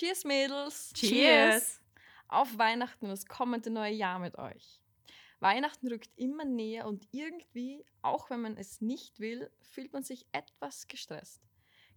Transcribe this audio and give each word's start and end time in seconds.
Cheers, 0.00 0.24
Mädels! 0.24 0.92
Cheers! 0.94 1.78
Auf 2.26 2.56
Weihnachten 2.56 3.04
und 3.04 3.10
das 3.10 3.26
kommende 3.26 3.68
neue 3.68 3.92
Jahr 3.92 4.18
mit 4.18 4.38
euch. 4.38 4.80
Weihnachten 5.40 5.88
rückt 5.88 6.08
immer 6.16 6.46
näher 6.46 6.86
und 6.86 7.06
irgendwie, 7.12 7.84
auch 8.00 8.30
wenn 8.30 8.40
man 8.40 8.56
es 8.56 8.80
nicht 8.80 9.20
will, 9.20 9.50
fühlt 9.60 9.92
man 9.92 10.02
sich 10.02 10.24
etwas 10.32 10.88
gestresst. 10.88 11.42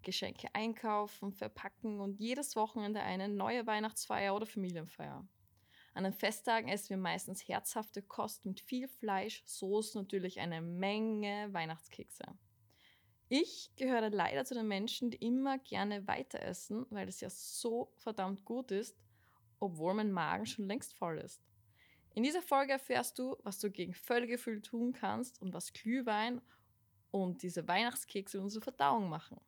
Geschenke 0.02 0.50
einkaufen, 0.52 1.32
verpacken 1.32 2.02
und 2.02 2.20
jedes 2.20 2.58
Wochenende 2.58 3.00
eine 3.00 3.30
neue 3.30 3.66
Weihnachtsfeier 3.68 4.36
oder 4.36 4.48
Familienfeier. 4.48 5.26
An 5.94 6.04
den 6.04 6.12
Festtagen 6.12 6.68
essen 6.68 6.90
wir 6.90 6.98
meistens 6.98 7.48
herzhafte 7.48 8.02
Kost 8.02 8.46
mit 8.46 8.60
viel 8.60 8.90
Fleisch, 8.90 9.44
Soße, 9.46 9.98
natürlich 9.98 10.42
eine 10.42 10.60
Menge 10.60 11.48
Weihnachtskekse. 11.54 12.26
Ich 13.30 13.72
gehöre 13.76 14.10
leider 14.10 14.46
zu 14.46 14.54
den 14.54 14.68
Menschen, 14.68 15.10
die 15.10 15.18
immer 15.18 15.58
gerne 15.58 16.08
weiter 16.08 16.42
essen, 16.42 16.86
weil 16.90 17.08
es 17.08 17.22
ja 17.22 17.30
so 17.30 17.92
verdammt 17.98 18.44
gut 18.46 18.72
ist, 18.72 18.98
obwohl 19.60 19.94
mein 19.94 20.12
Magen 20.12 20.46
schon 20.46 20.68
längst 20.68 20.94
voll 20.94 21.18
ist. 21.20 21.42
In 22.16 22.24
dieser 22.24 22.42
Folge 22.42 22.74
erfährst 22.74 23.18
du, 23.18 23.38
was 23.44 23.60
du 23.60 23.72
gegen 23.72 23.94
Völlegefühl 23.94 24.62
tun 24.62 24.94
kannst 24.94 25.42
und 25.42 25.54
was 25.54 25.74
Glühwein 25.74 26.42
und 27.10 27.42
diese 27.42 27.68
Weihnachtskekse 27.68 28.40
unsere 28.40 28.62
Verdauung 28.62 29.10
machen. 29.10 29.40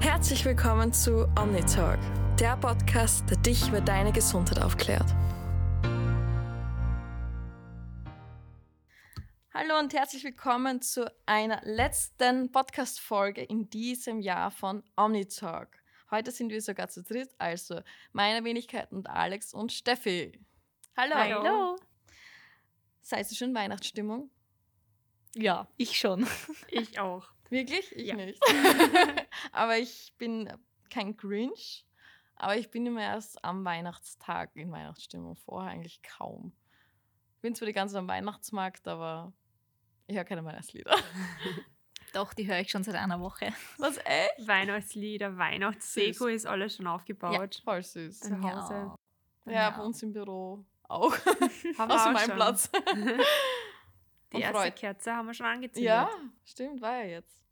Herzlich 0.00 0.44
willkommen 0.44 0.92
zu 0.92 1.26
OmniTalk, 1.38 1.98
der 2.38 2.56
Podcast, 2.56 3.28
der 3.28 3.36
dich 3.38 3.68
über 3.68 3.80
deine 3.80 4.12
Gesundheit 4.12 4.62
aufklärt. 4.62 5.14
Hallo 9.58 9.78
und 9.78 9.94
herzlich 9.94 10.22
willkommen 10.22 10.82
zu 10.82 11.10
einer 11.24 11.62
letzten 11.64 12.52
Podcast-Folge 12.52 13.42
in 13.42 13.70
diesem 13.70 14.20
Jahr 14.20 14.50
von 14.50 14.84
OmniTalk. 14.96 15.82
Heute 16.10 16.30
sind 16.30 16.50
wir 16.50 16.60
sogar 16.60 16.88
zu 16.90 17.02
dritt, 17.02 17.34
also 17.38 17.80
meine 18.12 18.44
Wenigkeit 18.44 18.92
und 18.92 19.08
Alex 19.08 19.54
und 19.54 19.72
Steffi. 19.72 20.38
Hallo. 20.94 21.14
Hallo. 21.14 21.76
Seid 23.00 23.30
ihr 23.30 23.36
schon 23.38 23.54
Weihnachtsstimmung? 23.54 24.30
Ja, 25.34 25.66
ich 25.78 25.98
schon. 25.98 26.26
Ich 26.68 27.00
auch. 27.00 27.26
Wirklich? 27.48 27.90
Ich 27.96 28.08
Ja. 28.08 28.14
nicht. 28.14 28.38
aber 29.52 29.78
ich 29.78 30.12
bin 30.18 30.52
kein 30.90 31.16
Grinch, 31.16 31.86
aber 32.34 32.58
ich 32.58 32.70
bin 32.70 32.84
immer 32.84 33.00
erst 33.00 33.42
am 33.42 33.64
Weihnachtstag 33.64 34.54
in 34.54 34.70
Weihnachtsstimmung. 34.70 35.34
Vorher 35.36 35.70
eigentlich 35.70 36.02
kaum. 36.02 36.52
Ich 37.36 37.40
bin 37.40 37.54
zwar 37.54 37.64
die 37.64 37.72
ganze 37.72 37.94
Zeit 37.94 38.00
am 38.00 38.08
Weihnachtsmarkt, 38.08 38.86
aber 38.86 39.32
ich 40.06 40.16
höre 40.16 40.24
keine 40.24 40.44
Weihnachtslieder. 40.44 40.94
Doch, 42.12 42.32
die 42.32 42.46
höre 42.46 42.60
ich 42.60 42.70
schon 42.70 42.82
seit 42.82 42.94
einer 42.94 43.20
Woche. 43.20 43.52
Was 43.78 43.98
echt? 43.98 44.46
Weihnachtslieder, 44.46 45.36
Weihnachtsdeko 45.36 46.24
Süß. 46.24 46.34
ist 46.34 46.46
alles 46.46 46.76
schon 46.76 46.86
aufgebaut. 46.86 47.60
Voll 47.64 47.82
süß. 47.82 48.20
Zu 48.20 48.40
Hause. 48.40 48.94
Ja, 49.44 49.70
bei 49.70 49.82
uns 49.82 50.02
im 50.02 50.12
Büro 50.12 50.64
auch. 50.84 51.12
Haben 51.78 51.88
wir 51.90 51.94
Außer 51.94 52.08
auch 52.08 52.12
meinem. 52.12 52.36
Platz. 52.36 52.70
Die 54.32 54.40
erste 54.40 54.58
Freud. 54.58 54.72
Kerze 54.72 55.12
haben 55.14 55.26
wir 55.26 55.34
schon 55.34 55.46
angezündet. 55.46 55.84
Ja, 55.84 56.10
stimmt, 56.44 56.80
war 56.80 56.96
ja 57.04 57.04
jetzt. 57.04 57.42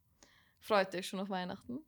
Freut 0.60 0.92
dich 0.92 1.06
schon 1.06 1.20
auf 1.20 1.28
Weihnachten? 1.28 1.78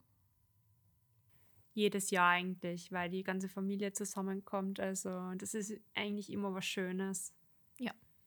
Jedes 1.73 2.09
Jahr 2.09 2.29
eigentlich, 2.29 2.91
weil 2.91 3.09
die 3.09 3.23
ganze 3.23 3.49
Familie 3.49 3.91
zusammenkommt. 3.91 4.79
Also 4.79 5.33
das 5.35 5.53
ist 5.53 5.79
eigentlich 5.93 6.31
immer 6.31 6.53
was 6.53 6.65
Schönes. 6.65 7.33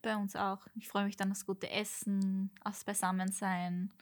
Bei 0.01 0.15
uns 0.15 0.35
auch. 0.35 0.65
Ich 0.75 0.87
freue 0.87 1.05
mich 1.05 1.15
dann 1.17 1.31
aufs 1.31 1.45
gute 1.45 1.69
Essen, 1.69 2.51
aufs 2.63 2.83
Beisammensein. 2.83 3.93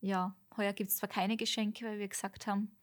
Ja, 0.00 0.36
heuer 0.56 0.72
gibt 0.72 0.90
es 0.90 0.98
zwar 0.98 1.08
keine 1.08 1.36
Geschenke, 1.36 1.84
weil 1.86 1.98
wir 1.98 2.08
gesagt 2.08 2.46
haben, 2.46 2.76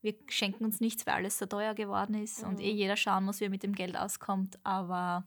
wir 0.00 0.14
schenken 0.28 0.64
uns 0.64 0.80
nichts, 0.80 1.06
weil 1.06 1.14
alles 1.14 1.38
so 1.38 1.46
teuer 1.46 1.74
geworden 1.74 2.14
ist 2.14 2.42
und 2.42 2.54
Mhm. 2.54 2.60
eh 2.64 2.72
jeder 2.72 2.96
schauen 2.96 3.24
muss, 3.24 3.40
wie 3.40 3.44
er 3.44 3.50
mit 3.50 3.62
dem 3.62 3.74
Geld 3.74 3.96
auskommt. 3.96 4.58
Aber 4.64 5.26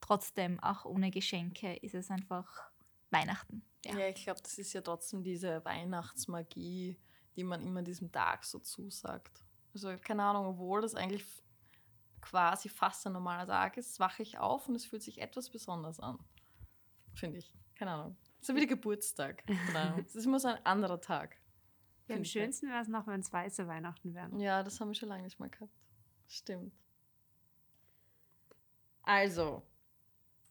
trotzdem, 0.00 0.58
auch 0.60 0.84
ohne 0.86 1.10
Geschenke, 1.10 1.74
ist 1.76 1.94
es 1.94 2.10
einfach 2.10 2.70
Weihnachten. 3.10 3.62
Ja, 3.84 4.08
ich 4.08 4.24
glaube, 4.24 4.40
das 4.42 4.58
ist 4.58 4.72
ja 4.72 4.80
trotzdem 4.80 5.22
diese 5.22 5.64
Weihnachtsmagie, 5.64 6.96
die 7.36 7.44
man 7.44 7.64
immer 7.64 7.82
diesem 7.82 8.10
Tag 8.10 8.44
so 8.44 8.58
zusagt. 8.58 9.44
Also 9.72 9.96
keine 9.98 10.24
Ahnung, 10.24 10.46
obwohl 10.46 10.80
das 10.80 10.94
eigentlich 10.94 11.24
quasi 12.28 12.68
fast 12.68 13.06
ein 13.06 13.14
normaler 13.14 13.46
Tag 13.46 13.78
ist, 13.78 13.98
wache 14.00 14.22
ich 14.22 14.38
auf 14.38 14.68
und 14.68 14.74
es 14.74 14.84
fühlt 14.84 15.02
sich 15.02 15.20
etwas 15.20 15.48
besonders 15.48 15.98
an. 15.98 16.18
Finde 17.14 17.38
ich. 17.38 17.50
Keine 17.74 17.92
Ahnung. 17.92 18.16
So 18.40 18.54
wie 18.54 18.58
der 18.58 18.68
Geburtstag. 18.68 19.44
Es 20.06 20.14
ist 20.14 20.26
immer 20.26 20.38
so 20.38 20.48
ein 20.48 20.64
anderer 20.66 21.00
Tag. 21.00 21.36
Ja, 22.06 22.16
am 22.16 22.24
schönsten 22.24 22.68
wäre 22.68 22.82
es 22.82 22.88
noch, 22.88 23.06
wenn 23.06 23.20
es 23.20 23.32
weiße 23.32 23.66
Weihnachten 23.66 24.14
wären. 24.14 24.38
Ja, 24.40 24.62
das 24.62 24.78
haben 24.78 24.88
wir 24.88 24.94
schon 24.94 25.08
lange 25.08 25.22
nicht 25.24 25.40
mehr 25.40 25.48
gehabt. 25.48 25.72
Stimmt. 26.26 26.74
Also, 29.02 29.62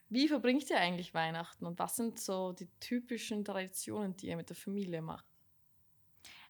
wie 0.09 0.27
verbringt 0.27 0.67
ihr 0.69 0.79
eigentlich 0.79 1.13
Weihnachten 1.13 1.65
und 1.65 1.77
was 1.77 1.95
sind 1.95 2.19
so 2.19 2.53
die 2.53 2.69
typischen 2.79 3.45
Traditionen, 3.45 4.17
die 4.17 4.27
ihr 4.27 4.35
mit 4.35 4.49
der 4.49 4.55
Familie 4.55 5.01
macht? 5.01 5.26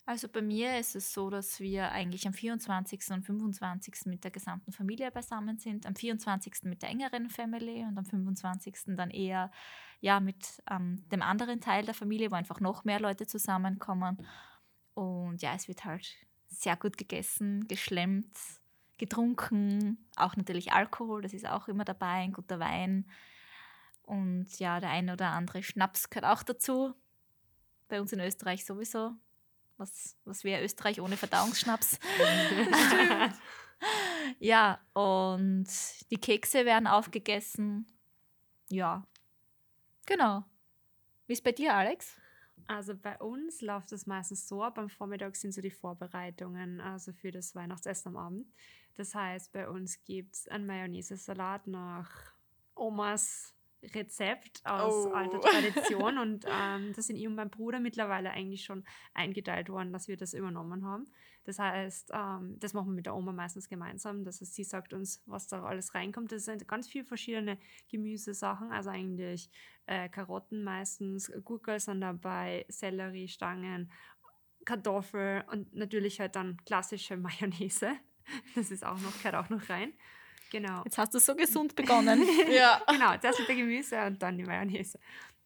Also 0.08 0.30
bei 0.30 0.42
mir 0.42 0.80
ist 0.80 0.96
es 0.96 1.12
so, 1.12 1.30
dass 1.30 1.60
wir 1.60 1.92
eigentlich 1.92 2.26
am 2.26 2.34
24. 2.34 3.12
und 3.12 3.26
25. 3.26 4.06
mit 4.06 4.24
der 4.24 4.32
gesamten 4.32 4.72
Familie 4.72 5.12
beisammen 5.12 5.58
sind, 5.58 5.86
am 5.86 5.98
24. 5.98 6.64
mit 6.64 6.82
der 6.82 6.92
engeren 6.92 7.30
Family 7.30 7.84
und 7.84 7.98
am 7.98 8.06
25. 8.06 8.96
dann 8.96 9.10
eher 9.10 9.52
ja, 10.00 10.22
mit 10.22 10.64
ähm, 10.72 11.04
dem 11.10 11.22
anderen 11.22 11.60
Teil 11.60 11.84
der 11.84 11.94
Familie, 11.94 12.32
wo 12.32 12.36
einfach 12.36 12.62
noch 12.62 12.86
mehr 12.86 13.02
Leute 13.02 13.28
zusammenkommen. 13.28 14.26
Und 14.94 15.42
ja, 15.42 15.54
es 15.56 15.68
wird 15.68 15.84
halt 15.84 16.08
sehr 16.48 16.78
gut 16.78 16.98
gegessen, 16.98 17.68
geschlemmt, 17.68 18.32
getrunken, 18.98 20.10
auch 20.16 20.38
natürlich 20.38 20.72
Alkohol, 20.72 21.22
das 21.22 21.34
ist 21.34 21.46
auch 21.46 21.68
immer 21.68 21.84
dabei, 21.84 22.24
ein 22.24 22.32
guter 22.32 22.62
Wein. 22.62 23.10
Und 24.04 24.58
ja, 24.58 24.80
der 24.80 24.90
eine 24.90 25.12
oder 25.12 25.32
andere 25.32 25.64
Schnaps 25.64 26.10
gehört 26.10 26.32
auch 26.32 26.44
dazu. 26.44 26.94
Bei 27.90 28.00
uns 28.00 28.14
in 28.14 28.22
Österreich 28.22 28.64
sowieso. 28.64 29.18
Was, 29.78 30.18
was 30.26 30.44
wäre 30.44 30.64
Österreich 30.64 31.00
ohne 31.02 31.18
Verdauungsschnaps? 31.18 32.00
ja, 34.40 34.80
und 34.94 35.68
die 36.12 36.18
Kekse 36.18 36.66
werden 36.66 36.88
aufgegessen. 36.88 37.86
Ja, 38.70 39.06
genau. 40.06 40.44
Wie 41.28 41.34
ist 41.34 41.44
bei 41.44 41.52
dir, 41.52 41.76
Alex? 41.76 42.18
Also 42.66 42.96
bei 42.96 43.18
uns 43.20 43.62
läuft 43.62 43.92
es 43.92 44.08
meistens 44.08 44.48
so 44.48 44.64
ab, 44.64 44.78
am 44.78 44.90
Vormittag 44.90 45.36
sind 45.36 45.54
so 45.54 45.62
die 45.62 45.72
Vorbereitungen 45.72 46.82
also 46.82 47.14
für 47.14 47.32
das 47.32 47.56
Weihnachtsessen 47.56 48.10
am 48.10 48.18
Abend. 48.18 48.54
Das 48.96 49.14
heißt, 49.14 49.52
bei 49.52 49.70
uns 49.70 50.04
gibt 50.04 50.36
es 50.36 50.48
einen 50.48 50.66
Mayonnaise-Salat 50.66 51.68
nach 51.68 52.10
Omas 52.76 53.54
Rezept 53.84 54.62
aus 54.66 55.06
Oh. 55.06 55.12
alter 55.12 55.40
Tradition 55.40 56.18
und 56.18 56.46
ähm, 56.48 56.94
das 56.96 57.08
sind 57.08 57.16
ich 57.16 57.28
und 57.28 57.36
mein 57.36 57.50
Bruder 57.50 57.80
mittlerweile 57.80 58.32
eigentlich 58.32 58.64
schon 58.64 58.84
eingeteilt 59.14 59.70
worden, 59.70 59.94
dass 59.94 60.08
wir 60.08 60.18
das 60.18 60.34
übernommen 60.34 60.86
haben. 60.86 61.08
Das 61.44 61.60
heißt, 61.60 62.12
ähm, 62.14 62.58
das 62.60 62.74
machen 62.74 62.88
wir 62.90 62.96
mit 62.96 63.06
der 63.06 63.16
Oma 63.16 63.32
meistens 63.32 63.70
gemeinsam. 63.70 64.26
Das 64.26 64.42
heißt, 64.42 64.54
sie 64.54 64.66
sagt 64.66 64.94
uns, 64.94 65.24
was 65.26 65.48
da 65.48 65.64
alles 65.64 65.94
reinkommt. 65.96 66.32
Das 66.32 66.44
sind 66.44 66.68
ganz 66.68 66.90
viele 66.90 67.06
verschiedene 67.06 67.58
Gemüsesachen, 67.90 68.72
also 68.72 68.90
eigentlich 68.90 69.50
äh, 69.86 70.10
Karotten 70.10 70.64
meistens, 70.64 71.32
Gurkel 71.46 71.80
sind 71.80 72.02
dabei, 72.02 72.66
Selleriestangen, 72.68 73.90
Kartoffel 74.66 75.46
und 75.52 75.74
natürlich 75.74 76.20
halt 76.20 76.36
dann 76.36 76.58
klassische 76.66 77.16
Mayonnaise. 77.18 77.92
Das 78.56 78.72
ist 78.72 78.86
auch 78.86 79.00
noch, 79.00 79.16
gehört 79.20 79.36
auch 79.36 79.50
noch 79.50 79.70
rein. 79.70 79.94
Genau. 80.52 80.84
Jetzt 80.84 80.98
hast 80.98 81.14
du 81.14 81.20
so 81.20 81.36
gesund 81.36 81.76
begonnen. 81.76 82.24
Ja. 82.50 82.82
genau, 82.88 83.18
zuerst 83.18 83.40
mit 83.40 83.50
der 83.50 83.56
Gemüse 83.56 84.06
und 84.06 84.22
dann 84.22 84.38
die 84.38 84.44
Mayonnaise. 84.44 85.00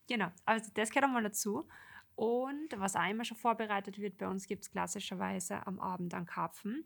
Genau, 0.08 0.32
also 0.46 0.70
das 0.74 0.90
gehört 0.90 1.06
einmal 1.06 1.24
dazu. 1.24 1.68
Und 2.16 2.70
was 2.76 2.96
auch 2.96 3.10
immer 3.10 3.26
schon 3.26 3.38
vorbereitet 3.38 3.98
wird, 4.00 4.18
bei 4.18 4.28
uns 4.28 4.46
gibt 4.46 4.64
es 4.64 4.72
klassischerweise 4.72 5.66
am 5.66 5.80
Abend 5.80 6.14
einen 6.14 6.26
Karpfen, 6.26 6.86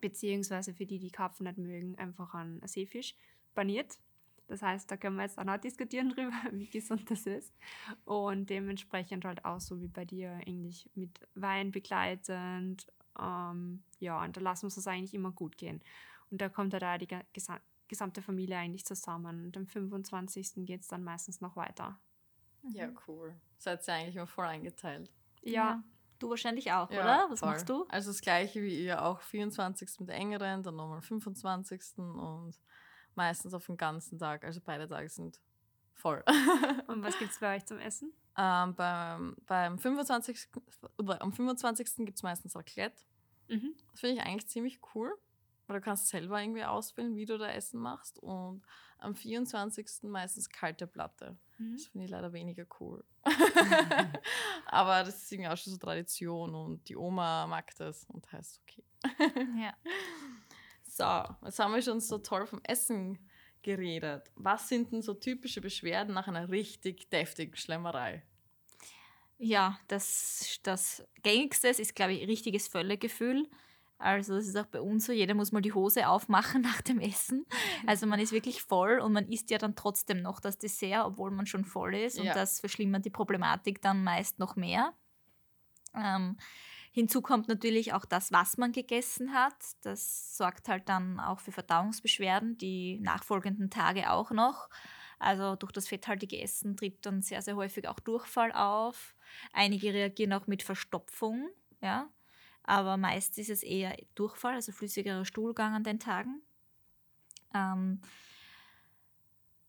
beziehungsweise 0.00 0.72
für 0.72 0.86
die, 0.86 0.98
die 0.98 1.10
Karpfen 1.10 1.44
nicht 1.44 1.58
mögen, 1.58 1.98
einfach 1.98 2.34
einen 2.34 2.66
Seefisch 2.66 3.14
paniert. 3.54 3.98
Das 4.46 4.62
heißt, 4.62 4.90
da 4.90 4.96
können 4.96 5.16
wir 5.16 5.22
jetzt 5.22 5.38
auch 5.38 5.44
noch 5.44 5.56
diskutieren 5.58 6.10
drüber, 6.10 6.32
wie 6.52 6.68
gesund 6.68 7.10
das 7.10 7.26
ist. 7.26 7.54
Und 8.04 8.50
dementsprechend 8.50 9.24
halt 9.24 9.44
auch 9.44 9.60
so 9.60 9.80
wie 9.80 9.88
bei 9.88 10.04
dir, 10.04 10.32
eigentlich 10.46 10.88
mit 10.94 11.18
Wein 11.34 11.70
begleitend. 11.70 12.86
Ähm, 13.18 13.82
ja, 14.00 14.22
und 14.22 14.36
da 14.36 14.40
lassen 14.40 14.64
wir 14.64 14.68
es 14.68 14.76
uns 14.76 14.86
eigentlich 14.86 15.14
immer 15.14 15.32
gut 15.32 15.56
gehen. 15.56 15.82
Und 16.34 16.40
da 16.40 16.48
kommt 16.48 16.74
halt 16.74 16.82
auch 16.82 16.98
die 16.98 17.06
gesamte 17.86 18.20
Familie 18.20 18.56
eigentlich 18.56 18.84
zusammen. 18.84 19.44
Und 19.46 19.56
am 19.56 19.68
25. 19.68 20.66
geht 20.66 20.80
es 20.80 20.88
dann 20.88 21.04
meistens 21.04 21.40
noch 21.40 21.54
weiter. 21.54 21.96
Ja, 22.70 22.88
cool. 23.06 23.36
Seid 23.58 23.86
ihr 23.86 23.94
eigentlich 23.94 24.16
immer 24.16 24.26
voll 24.26 24.46
eingeteilt. 24.46 25.12
Ja, 25.42 25.84
Du 26.18 26.28
wahrscheinlich 26.30 26.72
auch, 26.72 26.90
Ja, 26.90 27.00
oder? 27.02 27.26
Was 27.30 27.38
voll. 27.38 27.50
machst 27.50 27.68
du? 27.68 27.84
Also 27.88 28.10
das 28.10 28.20
gleiche 28.20 28.62
wie 28.62 28.84
ihr, 28.84 29.04
auch 29.04 29.20
24. 29.20 30.00
mit 30.00 30.08
der 30.08 30.16
engeren, 30.16 30.64
dann 30.64 30.74
nochmal 30.74 31.02
25. 31.02 31.98
und 31.98 32.54
meistens 33.14 33.54
auf 33.54 33.66
den 33.66 33.76
ganzen 33.76 34.18
Tag. 34.18 34.42
Also 34.44 34.60
beide 34.64 34.88
Tage 34.88 35.08
sind 35.08 35.40
voll. 35.92 36.24
und 36.88 37.02
was 37.04 37.16
gibt 37.18 37.30
es 37.30 37.38
bei 37.38 37.54
euch 37.56 37.64
zum 37.64 37.78
Essen? 37.78 38.12
ähm, 38.36 38.74
beim, 38.74 39.36
beim 39.46 39.78
25. 39.78 40.48
oder 40.98 41.22
am 41.22 41.32
25. 41.32 41.94
gibt 42.06 42.16
es 42.16 42.24
meistens 42.24 42.56
Raclette. 42.56 43.04
Mhm. 43.48 43.74
Das 43.92 44.00
finde 44.00 44.16
ich 44.16 44.22
eigentlich 44.22 44.48
ziemlich 44.48 44.80
cool, 44.94 45.14
weil 45.66 45.80
du 45.80 45.84
kannst 45.84 46.08
selber 46.08 46.40
irgendwie 46.40 46.64
auswählen, 46.64 47.16
wie 47.16 47.26
du 47.26 47.38
da 47.38 47.48
Essen 47.48 47.80
machst. 47.80 48.18
Und 48.18 48.62
am 48.98 49.14
24. 49.14 50.04
meistens 50.04 50.48
kalte 50.48 50.86
Platte. 50.86 51.36
Mhm. 51.58 51.72
Das 51.72 51.86
finde 51.86 52.04
ich 52.04 52.10
leider 52.10 52.32
weniger 52.32 52.66
cool. 52.80 53.04
Aber 54.66 55.04
das 55.04 55.22
ist 55.22 55.32
irgendwie 55.32 55.50
auch 55.50 55.56
schon 55.56 55.72
so 55.72 55.78
Tradition 55.78 56.54
und 56.54 56.88
die 56.88 56.96
Oma 56.96 57.46
mag 57.46 57.74
das 57.76 58.04
und 58.04 58.30
heißt 58.32 58.60
okay. 58.62 58.84
Ja. 59.58 59.74
So, 60.82 61.46
jetzt 61.46 61.58
haben 61.58 61.74
wir 61.74 61.82
schon 61.82 62.00
so 62.00 62.18
toll 62.18 62.46
vom 62.46 62.60
Essen 62.62 63.18
geredet. 63.62 64.30
Was 64.36 64.68
sind 64.68 64.92
denn 64.92 65.02
so 65.02 65.14
typische 65.14 65.60
Beschwerden 65.60 66.14
nach 66.14 66.28
einer 66.28 66.50
richtig 66.50 67.10
deftigen 67.10 67.56
Schlemmerei? 67.56 68.22
Ja, 69.38 69.78
das, 69.88 70.60
das 70.62 71.04
gängigste 71.22 71.68
ist, 71.68 71.96
glaube 71.96 72.12
ich, 72.12 72.28
richtiges 72.28 72.68
Völlegefühl. 72.68 73.48
Also 73.98 74.34
das 74.34 74.46
ist 74.46 74.56
auch 74.56 74.66
bei 74.66 74.80
uns 74.80 75.06
so, 75.06 75.12
jeder 75.12 75.34
muss 75.34 75.52
mal 75.52 75.62
die 75.62 75.72
Hose 75.72 76.08
aufmachen 76.08 76.62
nach 76.62 76.82
dem 76.82 77.00
Essen. 77.00 77.46
Also 77.86 78.06
man 78.06 78.20
ist 78.20 78.32
wirklich 78.32 78.62
voll 78.62 78.98
und 78.98 79.12
man 79.12 79.28
isst 79.28 79.50
ja 79.50 79.58
dann 79.58 79.76
trotzdem 79.76 80.20
noch 80.22 80.40
das 80.40 80.58
Dessert, 80.58 81.04
obwohl 81.06 81.30
man 81.30 81.46
schon 81.46 81.64
voll 81.64 81.94
ist. 81.94 82.18
Und 82.18 82.26
Ja. 82.26 82.34
das 82.34 82.60
verschlimmert 82.60 83.04
die 83.04 83.10
Problematik 83.10 83.80
dann 83.80 84.04
meist 84.04 84.38
noch 84.38 84.56
mehr. 84.56 84.92
Ähm, 85.94 86.36
hinzu 86.92 87.22
kommt 87.22 87.48
natürlich 87.48 87.92
auch 87.92 88.04
das, 88.04 88.32
was 88.32 88.56
man 88.56 88.72
gegessen 88.72 89.32
hat. 89.32 89.54
Das 89.82 90.36
sorgt 90.36 90.68
halt 90.68 90.88
dann 90.88 91.20
auch 91.20 91.40
für 91.40 91.52
Verdauungsbeschwerden, 91.52 92.58
die 92.58 92.98
nachfolgenden 93.00 93.70
Tage 93.70 94.10
auch 94.10 94.30
noch. 94.32 94.68
Also 95.18 95.56
durch 95.56 95.72
das 95.72 95.88
fetthaltige 95.88 96.40
Essen 96.40 96.76
tritt 96.76 97.06
dann 97.06 97.22
sehr, 97.22 97.40
sehr 97.42 97.56
häufig 97.56 97.88
auch 97.88 98.00
Durchfall 98.00 98.52
auf. 98.52 99.14
Einige 99.52 99.94
reagieren 99.94 100.32
auch 100.32 100.46
mit 100.46 100.62
Verstopfung, 100.62 101.48
ja. 101.80 102.08
Aber 102.64 102.96
meist 102.96 103.38
ist 103.38 103.50
es 103.50 103.62
eher 103.62 103.96
Durchfall, 104.14 104.54
also 104.54 104.72
flüssigerer 104.72 105.24
Stuhlgang 105.24 105.74
an 105.74 105.84
den 105.84 106.00
Tagen. 106.00 106.42
Ähm, 107.54 108.00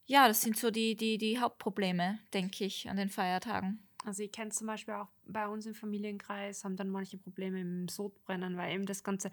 ja, 0.06 0.28
das 0.28 0.42
sind 0.42 0.58
so 0.58 0.72
die, 0.72 0.96
die, 0.96 1.18
die 1.18 1.40
Hauptprobleme, 1.40 2.20
denke 2.34 2.66
ich, 2.66 2.90
an 2.90 2.98
den 2.98 3.10
Feiertagen. 3.10 3.80
Also 4.06 4.22
ich 4.22 4.32
kenne 4.32 4.52
zum 4.52 4.68
Beispiel 4.68 4.94
auch 4.94 5.08
bei 5.26 5.48
uns 5.48 5.66
im 5.66 5.74
Familienkreis, 5.74 6.64
haben 6.64 6.76
dann 6.76 6.90
manche 6.90 7.18
Probleme 7.18 7.60
im 7.60 7.88
Sodbrennen, 7.88 8.56
weil 8.56 8.76
eben 8.76 8.86
das 8.86 9.04
ganze, 9.04 9.32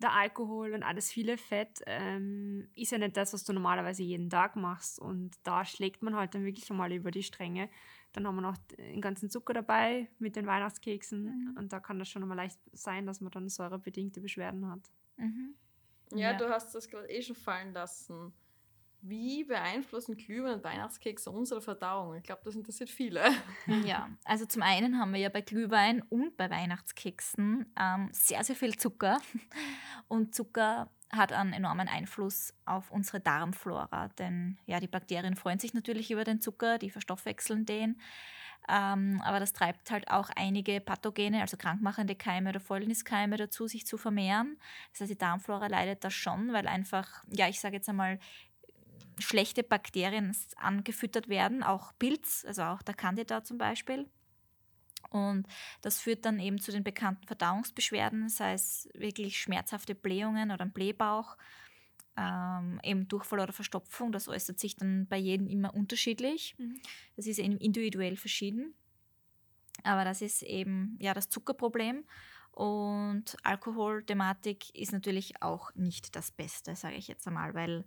der 0.00 0.12
Alkohol 0.12 0.74
und 0.74 0.84
alles 0.84 1.10
viele 1.10 1.36
Fett 1.36 1.80
ähm, 1.86 2.68
ist 2.76 2.92
ja 2.92 2.98
nicht 2.98 3.16
das, 3.16 3.32
was 3.32 3.42
du 3.42 3.52
normalerweise 3.52 4.04
jeden 4.04 4.30
Tag 4.30 4.54
machst. 4.54 5.00
Und 5.00 5.34
da 5.42 5.64
schlägt 5.64 6.02
man 6.02 6.14
halt 6.14 6.34
dann 6.34 6.44
wirklich 6.44 6.70
einmal 6.70 6.92
über 6.92 7.10
die 7.10 7.24
Stränge. 7.24 7.68
Dann 8.12 8.26
haben 8.26 8.34
wir 8.36 8.42
noch 8.42 8.58
den 8.78 9.00
ganzen 9.00 9.30
Zucker 9.30 9.54
dabei 9.54 10.08
mit 10.18 10.36
den 10.36 10.46
Weihnachtskeksen. 10.46 11.24
Mhm. 11.24 11.56
Und 11.58 11.72
da 11.72 11.80
kann 11.80 11.98
das 11.98 12.08
schon 12.08 12.26
mal 12.26 12.34
leicht 12.34 12.58
sein, 12.72 13.06
dass 13.06 13.20
man 13.20 13.30
dann 13.30 13.48
säurebedingte 13.48 14.20
Beschwerden 14.20 14.68
hat. 14.70 14.80
Mhm. 15.16 15.54
Ja, 16.12 16.32
Ja. 16.32 16.36
du 16.36 16.48
hast 16.50 16.74
das 16.74 16.88
gerade 16.88 17.08
eh 17.10 17.22
schon 17.22 17.36
fallen 17.36 17.72
lassen. 17.72 18.32
Wie 19.04 19.42
beeinflussen 19.42 20.16
Glühwein 20.16 20.54
und 20.54 20.64
Weihnachtskekse 20.64 21.28
unsere 21.32 21.60
Verdauung? 21.60 22.14
Ich 22.14 22.22
glaube, 22.22 22.42
das 22.44 22.54
interessiert 22.54 22.88
viele. 22.90 23.22
Ja, 23.84 24.08
also 24.24 24.46
zum 24.46 24.62
einen 24.62 24.98
haben 25.00 25.12
wir 25.12 25.18
ja 25.20 25.28
bei 25.28 25.40
Glühwein 25.40 26.02
und 26.02 26.36
bei 26.36 26.48
Weihnachtskeksen 26.50 27.66
ähm, 27.80 28.10
sehr, 28.12 28.44
sehr 28.44 28.54
viel 28.54 28.76
Zucker. 28.76 29.18
Und 30.06 30.34
Zucker 30.36 30.88
hat 31.14 31.32
einen 31.32 31.52
enormen 31.52 31.88
Einfluss 31.88 32.54
auf 32.64 32.90
unsere 32.90 33.20
Darmflora. 33.20 34.08
Denn 34.18 34.58
ja, 34.66 34.80
die 34.80 34.88
Bakterien 34.88 35.36
freuen 35.36 35.58
sich 35.58 35.74
natürlich 35.74 36.10
über 36.10 36.24
den 36.24 36.40
Zucker, 36.40 36.78
die 36.78 36.90
verstoffwechseln 36.90 37.66
den. 37.66 38.00
Ähm, 38.68 39.20
aber 39.24 39.40
das 39.40 39.52
treibt 39.52 39.90
halt 39.90 40.08
auch 40.08 40.30
einige 40.36 40.80
Pathogene, 40.80 41.40
also 41.40 41.56
krankmachende 41.56 42.14
Keime 42.14 42.50
oder 42.50 42.60
Fäulniskeime 42.60 43.36
dazu, 43.36 43.66
sich 43.66 43.86
zu 43.86 43.98
vermehren. 43.98 44.56
Das 44.92 45.02
heißt, 45.02 45.10
die 45.10 45.18
Darmflora 45.18 45.66
leidet 45.66 46.04
da 46.04 46.10
schon, 46.10 46.52
weil 46.52 46.68
einfach, 46.68 47.24
ja, 47.28 47.48
ich 47.48 47.60
sage 47.60 47.76
jetzt 47.76 47.88
einmal, 47.88 48.18
schlechte 49.18 49.62
Bakterien 49.62 50.34
angefüttert 50.56 51.28
werden, 51.28 51.62
auch 51.62 51.92
Pilz, 51.98 52.44
also 52.46 52.62
auch 52.62 52.82
der 52.82 52.94
Candida 52.94 53.44
zum 53.44 53.58
Beispiel. 53.58 54.08
Und 55.12 55.46
das 55.80 56.00
führt 56.00 56.24
dann 56.24 56.38
eben 56.38 56.60
zu 56.60 56.72
den 56.72 56.84
bekannten 56.84 57.26
Verdauungsbeschwerden, 57.26 58.28
sei 58.28 58.54
es 58.54 58.88
wirklich 58.94 59.40
schmerzhafte 59.40 59.94
Blähungen 59.94 60.50
oder 60.50 60.64
ein 60.64 60.72
Blähbauch, 60.72 61.36
ähm, 62.16 62.80
eben 62.82 63.08
Durchfall 63.08 63.40
oder 63.40 63.52
Verstopfung. 63.52 64.12
Das 64.12 64.28
äußert 64.28 64.58
sich 64.58 64.76
dann 64.76 65.06
bei 65.06 65.16
jedem 65.16 65.46
immer 65.46 65.74
unterschiedlich. 65.74 66.54
Mhm. 66.58 66.80
Das 67.16 67.26
ist 67.26 67.38
eben 67.38 67.56
individuell 67.58 68.16
verschieden. 68.16 68.74
Aber 69.84 70.04
das 70.04 70.22
ist 70.22 70.42
eben 70.42 70.96
ja 71.00 71.14
das 71.14 71.28
Zuckerproblem. 71.28 72.04
Und 72.52 73.36
Alkoholthematik 73.44 74.74
ist 74.74 74.92
natürlich 74.92 75.42
auch 75.42 75.74
nicht 75.74 76.14
das 76.14 76.30
Beste, 76.30 76.76
sage 76.76 76.96
ich 76.96 77.08
jetzt 77.08 77.26
einmal, 77.26 77.54
weil 77.54 77.84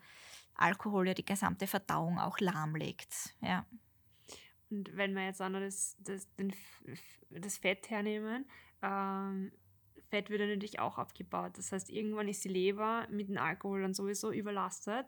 Alkohol 0.55 1.07
ja 1.07 1.13
die 1.13 1.25
gesamte 1.25 1.67
Verdauung 1.67 2.17
auch 2.17 2.39
lahmlegt. 2.39 3.35
Ja. 3.41 3.65
Und 4.69 4.95
wenn 4.95 5.13
wir 5.13 5.25
jetzt 5.25 5.41
auch 5.41 5.49
noch 5.49 5.59
das, 5.59 5.95
das, 5.99 6.33
den, 6.35 6.53
das 7.29 7.57
Fett 7.57 7.89
hernehmen, 7.89 8.45
ähm, 8.81 9.51
Fett 10.09 10.29
wird 10.29 10.41
ja 10.41 10.47
natürlich 10.47 10.79
auch 10.79 10.97
abgebaut. 10.97 11.57
Das 11.57 11.71
heißt, 11.71 11.89
irgendwann 11.89 12.27
ist 12.27 12.43
die 12.43 12.49
Leber 12.49 13.07
mit 13.09 13.29
dem 13.29 13.37
Alkohol 13.37 13.81
dann 13.81 13.93
sowieso 13.93 14.31
überlastet. 14.31 15.05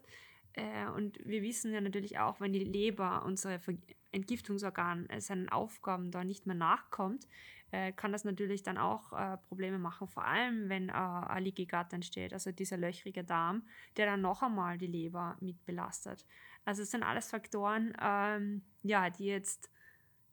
Äh, 0.54 0.88
und 0.96 1.20
wir 1.24 1.42
wissen 1.44 1.74
ja 1.74 1.82
natürlich 1.82 2.18
auch, 2.20 2.40
wenn 2.42 2.54
die 2.54 2.64
Leber, 2.64 3.24
unser 3.26 3.60
Ver 3.60 3.76
Entgiftungsorgan, 4.12 5.10
äh, 5.10 5.22
seinen 5.22 5.50
Aufgaben 5.50 6.12
da 6.12 6.24
nicht 6.24 6.46
mehr 6.46 6.56
nachkommt, 6.56 7.28
äh, 7.72 7.92
kann 7.92 8.14
das 8.14 8.24
natürlich 8.24 8.64
dann 8.64 8.78
auch 8.78 9.12
Probleme 9.50 9.78
machen, 9.78 10.08
vor 10.08 10.24
allem 10.24 10.70
wenn 10.70 10.90
äh, 10.90 10.94
ein 10.94 11.44
Gut 11.44 11.92
entsteht, 11.92 12.34
also 12.34 12.52
dieser 12.52 12.78
löchrige 12.78 13.26
Darm, 13.26 13.64
der 13.98 14.06
dann 14.06 14.22
noch 14.22 14.42
einmal 14.42 14.78
die 14.78 14.88
Leber 14.88 15.36
mit 15.42 15.66
belastet. 15.66 16.26
Also 16.68 16.82
es 16.82 16.92
sind 16.92 17.02
alles 17.02 17.30
Faktoren, 17.30 17.96
ähm, 18.02 18.62
ja, 18.84 19.10
die 19.10 19.24
jetzt, 19.24 19.72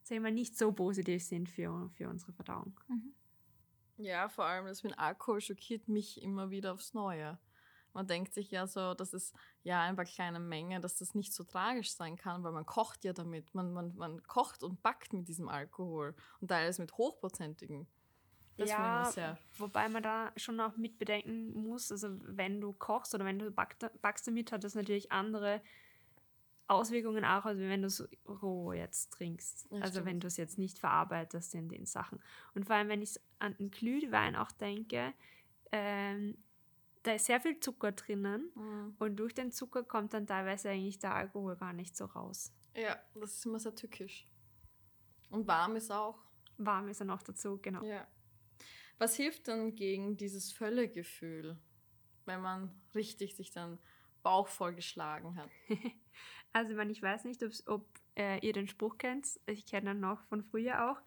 sagen 0.02 0.24
wir, 0.24 0.32
nicht 0.32 0.58
so 0.58 0.72
positiv 0.72 1.22
sind 1.22 1.48
für, 1.48 1.88
für 1.90 2.08
unsere 2.08 2.32
Verdauung. 2.32 2.80
Ja, 3.98 4.28
vor 4.28 4.44
allem 4.44 4.66
das 4.66 4.82
mit 4.82 4.98
Alkohol 4.98 5.40
schockiert 5.40 5.86
mich 5.86 6.20
immer 6.20 6.50
wieder 6.50 6.72
aufs 6.72 6.92
Neue. 6.92 7.38
Man 7.92 8.08
denkt 8.08 8.34
sich 8.34 8.50
ja 8.50 8.66
so, 8.66 8.94
dass 8.94 9.12
es 9.12 9.32
ja 9.62 9.82
ein 9.82 9.94
paar 9.94 10.06
kleine 10.06 10.40
Mengen, 10.40 10.82
dass 10.82 10.96
das 10.96 11.14
nicht 11.14 11.32
so 11.32 11.44
tragisch 11.44 11.92
sein 11.92 12.16
kann, 12.16 12.42
weil 12.42 12.50
man 12.50 12.66
kocht 12.66 13.04
ja 13.04 13.12
damit. 13.12 13.54
Man, 13.54 13.72
man, 13.72 13.94
man 13.94 14.20
kocht 14.24 14.64
und 14.64 14.82
backt 14.82 15.12
mit 15.12 15.28
diesem 15.28 15.48
Alkohol 15.48 16.16
und 16.40 16.48
teilweise 16.48 16.82
mit 16.82 16.94
hochprozentigen. 16.94 17.86
Das 18.56 18.70
ja, 18.70 19.06
ich 19.06 19.14
sehr. 19.14 19.38
wobei 19.56 19.88
man 19.88 20.02
da 20.02 20.32
schon 20.36 20.58
auch 20.60 20.76
mitbedenken 20.76 21.52
muss, 21.52 21.92
also 21.92 22.08
wenn 22.22 22.60
du 22.60 22.72
kochst 22.72 23.14
oder 23.14 23.24
wenn 23.24 23.38
du 23.38 23.52
backst, 23.52 23.88
backst 24.02 24.26
damit, 24.26 24.50
hat 24.50 24.64
das 24.64 24.74
natürlich 24.74 25.12
andere 25.12 25.62
Auswirkungen 26.66 27.24
auch, 27.24 27.44
als 27.44 27.58
wenn 27.58 27.82
du 27.82 27.88
es 27.88 28.06
roh 28.26 28.72
jetzt 28.72 29.12
trinkst. 29.12 29.66
Ja, 29.70 29.78
also 29.80 29.92
stimmt. 29.94 30.06
wenn 30.06 30.20
du 30.20 30.26
es 30.28 30.36
jetzt 30.36 30.58
nicht 30.58 30.78
verarbeitest 30.78 31.54
in 31.54 31.68
den 31.68 31.84
Sachen. 31.86 32.20
Und 32.54 32.64
vor 32.66 32.76
allem, 32.76 32.88
wenn 32.88 33.02
ich 33.02 33.20
an 33.38 33.54
den 33.56 33.70
Glühwein 33.70 34.34
auch 34.36 34.50
denke, 34.52 35.12
ähm, 35.72 36.36
da 37.02 37.12
ist 37.12 37.26
sehr 37.26 37.40
viel 37.40 37.60
Zucker 37.60 37.92
drinnen 37.92 38.50
Mhm. 38.54 38.96
und 38.98 39.16
durch 39.16 39.34
den 39.34 39.52
Zucker 39.52 39.82
kommt 39.82 40.14
dann 40.14 40.26
teilweise 40.26 40.70
eigentlich 40.70 40.98
der 40.98 41.14
Alkohol 41.14 41.56
gar 41.56 41.74
nicht 41.74 41.96
so 41.96 42.06
raus. 42.06 42.52
Ja, 42.74 42.98
das 43.14 43.34
ist 43.34 43.44
immer 43.46 43.58
sehr 43.60 43.74
tückisch. 43.74 44.26
Und 45.30 45.46
warm 45.46 45.76
ist 45.76 45.90
auch. 45.90 46.18
Warm 46.56 46.88
ist 46.88 47.00
er 47.00 47.06
noch 47.06 47.22
dazu, 47.22 47.58
genau. 47.60 47.84
Ja. 47.84 48.06
Was 48.98 49.16
hilft 49.16 49.48
dann 49.48 49.74
gegen 49.74 50.16
dieses 50.16 50.52
Völlegefühl, 50.52 51.58
wenn 52.24 52.40
man 52.40 52.70
richtig 52.94 53.34
sich 53.36 53.50
dann 53.50 53.78
Bauch 54.24 54.48
vollgeschlagen 54.48 55.36
hat? 55.36 55.50
Also, 56.56 56.70
ich, 56.70 56.76
meine, 56.76 56.92
ich 56.92 57.02
weiß 57.02 57.24
nicht, 57.24 57.42
ob 57.66 57.84
äh, 58.16 58.38
ihr 58.46 58.52
den 58.52 58.68
Spruch 58.68 58.96
kennt. 58.96 59.26
Ich 59.46 59.66
kenne 59.66 59.90
ihn 59.90 59.98
noch 59.98 60.22
von 60.28 60.44
früher 60.44 60.88
auch. 60.88 60.98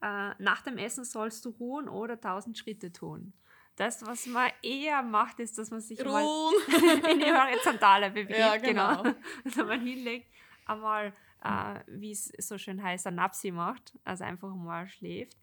Äh, 0.00 0.34
nach 0.38 0.62
dem 0.62 0.78
Essen 0.78 1.04
sollst 1.04 1.44
du 1.44 1.50
ruhen 1.50 1.88
oder 1.88 2.20
tausend 2.20 2.56
Schritte 2.56 2.92
tun. 2.92 3.32
Das, 3.76 4.06
was 4.06 4.26
man 4.26 4.50
eher 4.62 5.02
macht, 5.02 5.40
ist, 5.40 5.58
dass 5.58 5.70
man 5.70 5.80
sich 5.80 6.04
mal 6.04 6.22
in 7.10 7.18
die 7.18 7.32
Horizontale 7.32 8.10
bewegt. 8.10 8.38
Ja, 8.38 8.56
genau. 8.58 9.02
Also 9.44 9.64
man 9.64 9.80
hinlegt, 9.80 10.30
einmal, 10.66 11.12
äh, 11.42 11.80
wie 11.86 12.12
es 12.12 12.26
so 12.38 12.58
schön 12.58 12.82
heißt, 12.82 13.06
ein 13.06 13.14
Napsi 13.14 13.50
macht, 13.50 13.98
also 14.04 14.24
einfach 14.24 14.54
mal 14.54 14.88
schläft. 14.88 15.38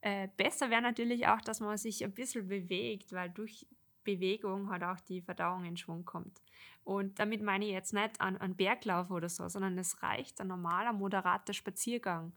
Äh, 0.00 0.28
besser 0.36 0.70
wäre 0.70 0.82
natürlich 0.82 1.26
auch, 1.28 1.40
dass 1.42 1.60
man 1.60 1.76
sich 1.76 2.02
ein 2.02 2.12
bisschen 2.12 2.48
bewegt, 2.48 3.12
weil 3.12 3.30
durch 3.30 3.66
Bewegung 4.14 4.70
halt 4.70 4.82
auch 4.84 5.00
die 5.00 5.20
Verdauung 5.20 5.64
in 5.64 5.76
Schwung 5.76 6.04
kommt. 6.04 6.40
Und 6.84 7.18
damit 7.18 7.42
meine 7.42 7.64
ich 7.66 7.72
jetzt 7.72 7.92
nicht 7.92 8.20
an, 8.20 8.36
an 8.38 8.56
Berglauf 8.56 9.10
oder 9.10 9.28
so, 9.28 9.48
sondern 9.48 9.78
es 9.78 10.02
reicht 10.02 10.40
ein 10.40 10.48
normaler, 10.48 10.92
moderater 10.92 11.52
Spaziergang. 11.52 12.32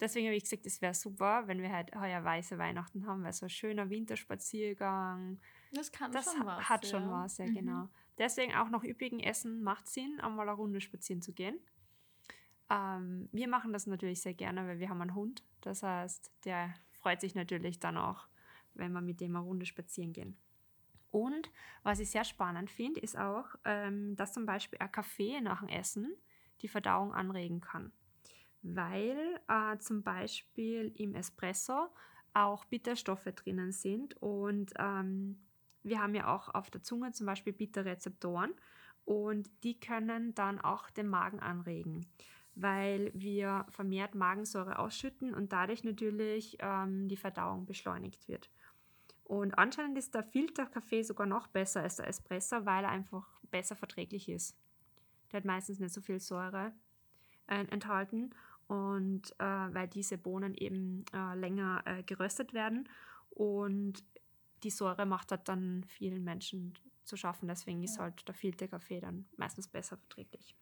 Deswegen 0.00 0.26
habe 0.26 0.36
ich 0.36 0.42
gesagt, 0.44 0.66
es 0.66 0.82
wäre 0.82 0.94
super, 0.94 1.46
wenn 1.46 1.62
wir 1.62 1.70
halt 1.72 1.94
heuer 1.94 2.22
weiße 2.24 2.58
Weihnachten 2.58 3.06
haben, 3.06 3.22
weil 3.22 3.32
so 3.32 3.46
ein 3.46 3.50
schöner 3.50 3.88
Winterspaziergang, 3.90 5.38
Das 5.72 5.92
kann 5.92 6.10
das 6.12 6.32
schon 6.32 6.44
was. 6.46 6.68
hat 6.68 6.86
schon 6.86 7.02
ja. 7.04 7.10
was, 7.10 7.38
ja 7.38 7.46
Mhm. 7.46 7.54
genau. 7.54 7.88
Deswegen 8.18 8.54
auch 8.54 8.70
nach 8.70 8.84
üppigen 8.84 9.20
Essen 9.20 9.62
macht 9.62 9.88
Sinn, 9.88 10.20
einmal 10.20 10.48
eine 10.48 10.56
Runde 10.56 10.80
spazieren 10.80 11.22
zu 11.22 11.32
gehen. 11.32 11.58
Ähm, 12.70 13.28
wir 13.32 13.48
machen 13.48 13.72
das 13.72 13.86
natürlich 13.86 14.20
sehr 14.22 14.34
gerne, 14.34 14.66
weil 14.66 14.78
wir 14.78 14.88
haben 14.88 15.00
einen 15.00 15.14
Hund. 15.14 15.42
Das 15.60 15.82
heißt, 15.82 16.30
der 16.44 16.74
freut 16.92 17.20
sich 17.20 17.34
natürlich 17.34 17.78
dann 17.80 17.96
auch, 17.96 18.26
wenn 18.74 18.92
wir 18.92 19.00
mit 19.00 19.20
dem 19.20 19.36
eine 19.36 19.44
Runde 19.44 19.66
spazieren 19.66 20.12
gehen. 20.12 20.36
Und 21.14 21.48
was 21.84 22.00
ich 22.00 22.10
sehr 22.10 22.24
spannend 22.24 22.72
finde, 22.72 22.98
ist 22.98 23.16
auch, 23.16 23.46
ähm, 23.64 24.16
dass 24.16 24.32
zum 24.32 24.46
Beispiel 24.46 24.80
ein 24.80 24.90
Kaffee 24.90 25.40
nach 25.40 25.60
dem 25.60 25.68
Essen 25.68 26.12
die 26.60 26.66
Verdauung 26.66 27.14
anregen 27.14 27.60
kann. 27.60 27.92
Weil 28.62 29.40
äh, 29.46 29.78
zum 29.78 30.02
Beispiel 30.02 30.92
im 30.96 31.14
Espresso 31.14 31.86
auch 32.32 32.64
Bitterstoffe 32.64 33.28
drinnen 33.36 33.70
sind 33.70 34.20
und 34.20 34.72
ähm, 34.76 35.38
wir 35.84 36.00
haben 36.00 36.16
ja 36.16 36.34
auch 36.34 36.52
auf 36.52 36.68
der 36.68 36.82
Zunge 36.82 37.12
zum 37.12 37.26
Beispiel 37.26 37.52
Bitterrezeptoren 37.52 38.52
und 39.04 39.48
die 39.62 39.78
können 39.78 40.34
dann 40.34 40.60
auch 40.60 40.90
den 40.90 41.06
Magen 41.06 41.38
anregen, 41.38 42.06
weil 42.56 43.12
wir 43.14 43.66
vermehrt 43.68 44.16
Magensäure 44.16 44.80
ausschütten 44.80 45.32
und 45.32 45.52
dadurch 45.52 45.84
natürlich 45.84 46.56
ähm, 46.58 47.06
die 47.06 47.16
Verdauung 47.16 47.66
beschleunigt 47.66 48.26
wird. 48.26 48.50
Und 49.24 49.58
anscheinend 49.58 49.96
ist 49.96 50.14
der 50.14 50.22
Filterkaffee 50.22 51.02
sogar 51.02 51.26
noch 51.26 51.46
besser 51.48 51.82
als 51.82 51.96
der 51.96 52.08
Espresso, 52.08 52.66
weil 52.66 52.84
er 52.84 52.90
einfach 52.90 53.26
besser 53.50 53.74
verträglich 53.74 54.28
ist. 54.28 54.56
Der 55.32 55.38
hat 55.38 55.44
meistens 55.44 55.80
nicht 55.80 55.94
so 55.94 56.00
viel 56.00 56.20
Säure 56.20 56.72
äh, 57.46 57.64
enthalten 57.66 58.34
und 58.66 59.32
äh, 59.38 59.44
weil 59.44 59.88
diese 59.88 60.18
Bohnen 60.18 60.54
eben 60.54 61.04
äh, 61.12 61.34
länger 61.34 61.82
äh, 61.86 62.02
geröstet 62.02 62.52
werden 62.52 62.88
und 63.30 64.04
die 64.62 64.70
Säure 64.70 65.06
macht 65.06 65.30
halt 65.30 65.48
dann 65.48 65.84
vielen 65.84 66.24
Menschen 66.24 66.74
zu 67.04 67.16
schaffen. 67.16 67.48
Deswegen 67.48 67.82
ist 67.82 67.98
halt 67.98 68.26
der 68.26 68.34
Filterkaffee 68.34 69.00
dann 69.00 69.26
meistens 69.36 69.68
besser 69.68 69.96
verträglich. 69.96 70.56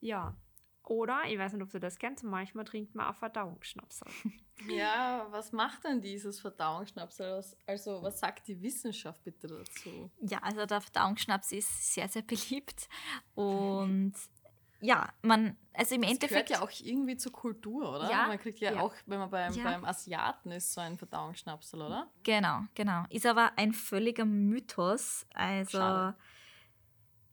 Ja, 0.00 0.36
oder, 0.84 1.22
ich 1.26 1.38
weiß 1.38 1.52
nicht, 1.52 1.62
ob 1.62 1.70
du 1.70 1.78
das 1.80 1.98
kennst, 1.98 2.24
manchmal 2.24 2.64
trinkt 2.64 2.94
man 2.94 3.06
auch 3.06 3.16
Verdauungsschnapsel. 3.16 4.06
Ja, 4.68 5.26
was 5.30 5.50
macht 5.50 5.82
denn 5.82 6.00
dieses 6.00 6.38
Verdauungsschnapsel? 6.38 7.42
Also, 7.66 8.00
was 8.00 8.20
sagt 8.20 8.46
die 8.46 8.62
Wissenschaft 8.62 9.24
bitte 9.24 9.48
dazu? 9.48 10.08
Ja, 10.20 10.38
also 10.40 10.66
der 10.66 10.80
Verdauungsschnaps 10.80 11.50
ist 11.50 11.94
sehr, 11.94 12.06
sehr 12.08 12.22
beliebt. 12.22 12.88
Und 13.34 14.12
ja, 14.80 15.08
man, 15.22 15.56
also 15.72 15.96
im 15.96 16.02
das 16.02 16.12
Endeffekt. 16.12 16.48
gehört 16.48 16.50
ja 16.50 16.62
auch 16.62 16.70
irgendwie 16.86 17.16
zur 17.16 17.32
Kultur, 17.32 17.90
oder? 17.96 18.08
Ja. 18.08 18.28
Man 18.28 18.38
kriegt 18.38 18.60
ja, 18.60 18.72
Ja. 18.74 18.80
auch, 18.82 18.94
wenn 19.06 19.18
man 19.18 19.30
beim, 19.30 19.52
Ja. 19.54 19.64
beim 19.64 19.84
Asiaten 19.84 20.52
ist, 20.52 20.72
so 20.72 20.80
ein 20.80 20.96
Verdauungsschnapsel, 20.96 21.82
oder? 21.82 22.08
Genau, 22.22 22.60
genau. 22.76 23.04
Ist 23.10 23.26
aber 23.26 23.52
ein 23.56 23.72
völliger 23.72 24.24
Mythos. 24.26 25.26
Also 25.34 25.78
Schade. 25.78 26.16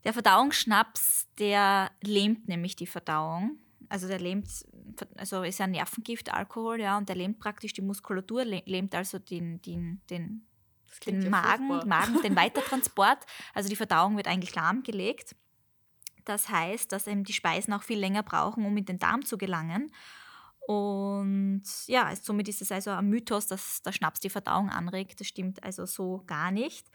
Der 0.03 0.13
Verdauungsschnaps, 0.13 1.27
der 1.37 1.91
lähmt 2.01 2.47
nämlich 2.47 2.75
die 2.75 2.87
Verdauung. 2.87 3.57
Also 3.89 4.07
der 4.07 4.19
lähmt, 4.19 4.47
also 5.17 5.41
ist 5.43 5.59
ein 5.61 5.71
Nervengift, 5.71 6.31
Alkohol, 6.31 6.79
ja, 6.79 6.97
und 6.97 7.09
der 7.09 7.15
lähmt 7.15 7.39
praktisch 7.39 7.73
die 7.73 7.81
Muskulatur, 7.81 8.41
läh- 8.43 8.63
lähmt 8.65 8.93
also 8.93 9.17
den, 9.19 9.61
den, 9.61 10.01
den, 10.09 10.47
den 11.05 11.21
ja 11.23 11.29
Magen. 11.29 11.87
Magen, 11.87 12.21
den 12.21 12.35
Weitertransport. 12.35 13.25
Also 13.53 13.67
die 13.69 13.75
Verdauung 13.75 14.15
wird 14.15 14.27
eigentlich 14.27 14.53
lahmgelegt. 14.53 15.35
Das 16.25 16.49
heißt, 16.49 16.91
dass 16.91 17.07
eben 17.07 17.23
die 17.23 17.33
Speisen 17.33 17.73
auch 17.73 17.81
viel 17.83 17.97
länger 17.97 18.21
brauchen, 18.21 18.65
um 18.65 18.77
in 18.77 18.85
den 18.85 18.99
Darm 18.99 19.25
zu 19.25 19.37
gelangen. 19.37 19.91
Und 20.67 21.63
ja, 21.87 22.15
somit 22.15 22.47
ist 22.47 22.61
es 22.61 22.71
also 22.71 22.91
ein 22.91 23.09
Mythos, 23.09 23.47
dass 23.47 23.81
der 23.81 23.91
Schnaps 23.91 24.19
die 24.19 24.29
Verdauung 24.29 24.69
anregt. 24.69 25.19
Das 25.19 25.27
stimmt 25.27 25.63
also 25.63 25.87
so 25.87 26.23
gar 26.27 26.51
nicht. 26.51 26.87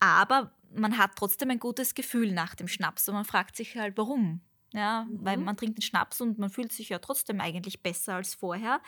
Aber 0.00 0.52
man 0.74 0.98
hat 0.98 1.12
trotzdem 1.16 1.50
ein 1.50 1.58
gutes 1.60 1.94
Gefühl 1.94 2.32
nach 2.32 2.54
dem 2.54 2.68
Schnaps 2.68 3.08
und 3.08 3.14
man 3.14 3.24
fragt 3.24 3.56
sich 3.56 3.76
halt, 3.76 3.96
warum. 3.96 4.40
Ja, 4.72 5.06
weil 5.10 5.36
Mhm. 5.38 5.44
man 5.44 5.56
trinkt 5.56 5.78
den 5.78 5.82
Schnaps 5.82 6.20
und 6.20 6.38
man 6.38 6.50
fühlt 6.50 6.72
sich 6.72 6.88
ja 6.88 6.98
trotzdem 6.98 7.40
eigentlich 7.40 7.82
besser 7.82 8.14
als 8.16 8.34
vorher. 8.34 8.80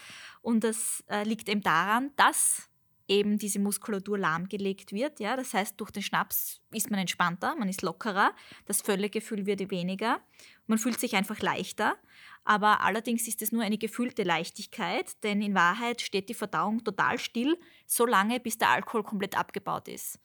Und 0.42 0.64
das 0.64 1.04
äh, 1.08 1.22
liegt 1.22 1.48
eben 1.48 1.60
daran, 1.60 2.10
dass 2.16 2.68
eben 3.08 3.38
diese 3.38 3.60
Muskulatur 3.60 4.18
lahmgelegt 4.18 4.90
wird. 4.92 5.20
Ja? 5.20 5.36
Das 5.36 5.54
heißt, 5.54 5.80
durch 5.80 5.92
den 5.92 6.02
Schnaps 6.02 6.60
ist 6.72 6.90
man 6.90 6.98
entspannter, 6.98 7.54
man 7.54 7.68
ist 7.68 7.82
lockerer, 7.82 8.34
das 8.64 8.82
Völlegefühl 8.82 9.46
wird 9.46 9.70
weniger, 9.70 10.20
man 10.66 10.78
fühlt 10.78 10.98
sich 10.98 11.14
einfach 11.14 11.38
leichter. 11.40 11.96
Aber 12.44 12.80
allerdings 12.80 13.28
ist 13.28 13.42
es 13.42 13.52
nur 13.52 13.62
eine 13.62 13.78
gefühlte 13.78 14.24
Leichtigkeit, 14.24 15.22
denn 15.22 15.40
in 15.40 15.54
Wahrheit 15.54 16.00
steht 16.00 16.28
die 16.28 16.34
Verdauung 16.34 16.82
total 16.82 17.18
still, 17.20 17.56
so 17.86 18.06
lange 18.06 18.40
bis 18.40 18.58
der 18.58 18.70
Alkohol 18.70 19.04
komplett 19.04 19.38
abgebaut 19.38 19.86
ist. 19.86 20.18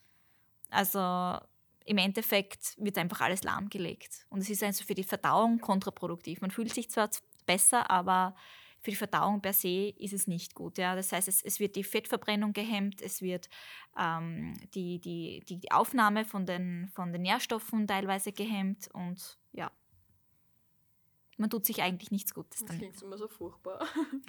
Also 0.72 1.38
im 1.86 1.98
Endeffekt 1.98 2.76
wird 2.78 2.98
einfach 2.98 3.22
alles 3.22 3.44
lahmgelegt. 3.44 4.26
Und 4.30 4.40
es 4.40 4.50
ist 4.50 4.64
also 4.64 4.84
für 4.84 4.96
die 4.96 5.04
Verdauung 5.04 5.60
kontraproduktiv. 5.60 6.42
Man 6.42 6.52
fühlt 6.52 6.74
sich 6.74 6.90
zwar 6.90 7.10
besser, 7.46 7.90
aber 7.92 8.36
für 8.82 8.90
die 8.90 8.98
Verdauung 8.98 9.42
per 9.42 9.54
se 9.54 9.94
ist 9.98 10.14
es 10.14 10.28
nicht 10.28 10.56
gut. 10.56 10.78
Ja? 10.78 10.96
Das 10.96 11.12
heißt, 11.12 11.28
es, 11.28 11.44
es 11.44 11.60
wird 11.60 11.76
die 11.76 11.84
Fettverbrennung 11.84 12.54
gehemmt, 12.54 13.02
es 13.02 13.22
wird 13.22 13.50
ähm, 13.98 14.54
die, 14.74 15.00
die, 15.00 15.44
die, 15.46 15.72
Aufnahme 15.72 16.26
von 16.26 16.46
den, 16.46 16.90
von 16.94 17.12
den 17.12 17.22
Nährstoffen 17.22 17.88
teilweise 17.88 18.32
gehemmt 18.32 18.90
und 18.94 19.38
ja, 19.52 19.72
man 21.42 21.50
tut 21.50 21.66
sich 21.66 21.82
eigentlich 21.82 22.12
nichts 22.12 22.34
Gutes 22.34 22.60
Das 22.60 22.68
damit. 22.68 22.80
klingt 22.82 23.02
immer 23.02 23.18
so 23.18 23.28
furchtbar. 23.28 23.86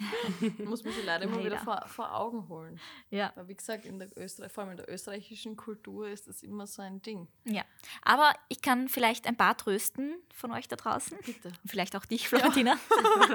Muss 0.65 0.83
man 0.83 0.93
sich 0.93 1.05
leider 1.05 1.23
immer 1.25 1.43
wieder 1.43 1.59
vor, 1.59 1.81
vor 1.87 2.13
Augen 2.15 2.49
holen. 2.49 2.79
Ja. 3.09 3.31
Weil 3.35 3.47
wie 3.47 3.55
gesagt, 3.55 3.85
in 3.85 3.99
der 3.99 4.09
Österreich, 4.17 4.51
vor 4.51 4.63
allem 4.63 4.71
in 4.71 4.77
der 4.77 4.91
österreichischen 4.91 5.55
Kultur 5.55 6.09
ist 6.09 6.27
das 6.27 6.43
immer 6.43 6.67
so 6.67 6.81
ein 6.81 7.01
Ding. 7.01 7.27
ja. 7.45 7.63
Aber 8.01 8.33
ich 8.49 8.61
kann 8.61 8.89
vielleicht 8.89 9.27
ein 9.27 9.37
paar 9.37 9.55
trösten 9.55 10.15
von 10.33 10.51
euch 10.51 10.67
da 10.67 10.75
draußen. 10.75 11.17
Bitte. 11.25 11.51
Vielleicht 11.65 11.95
auch 11.95 12.05
dich, 12.05 12.27
Florentina. 12.27 12.77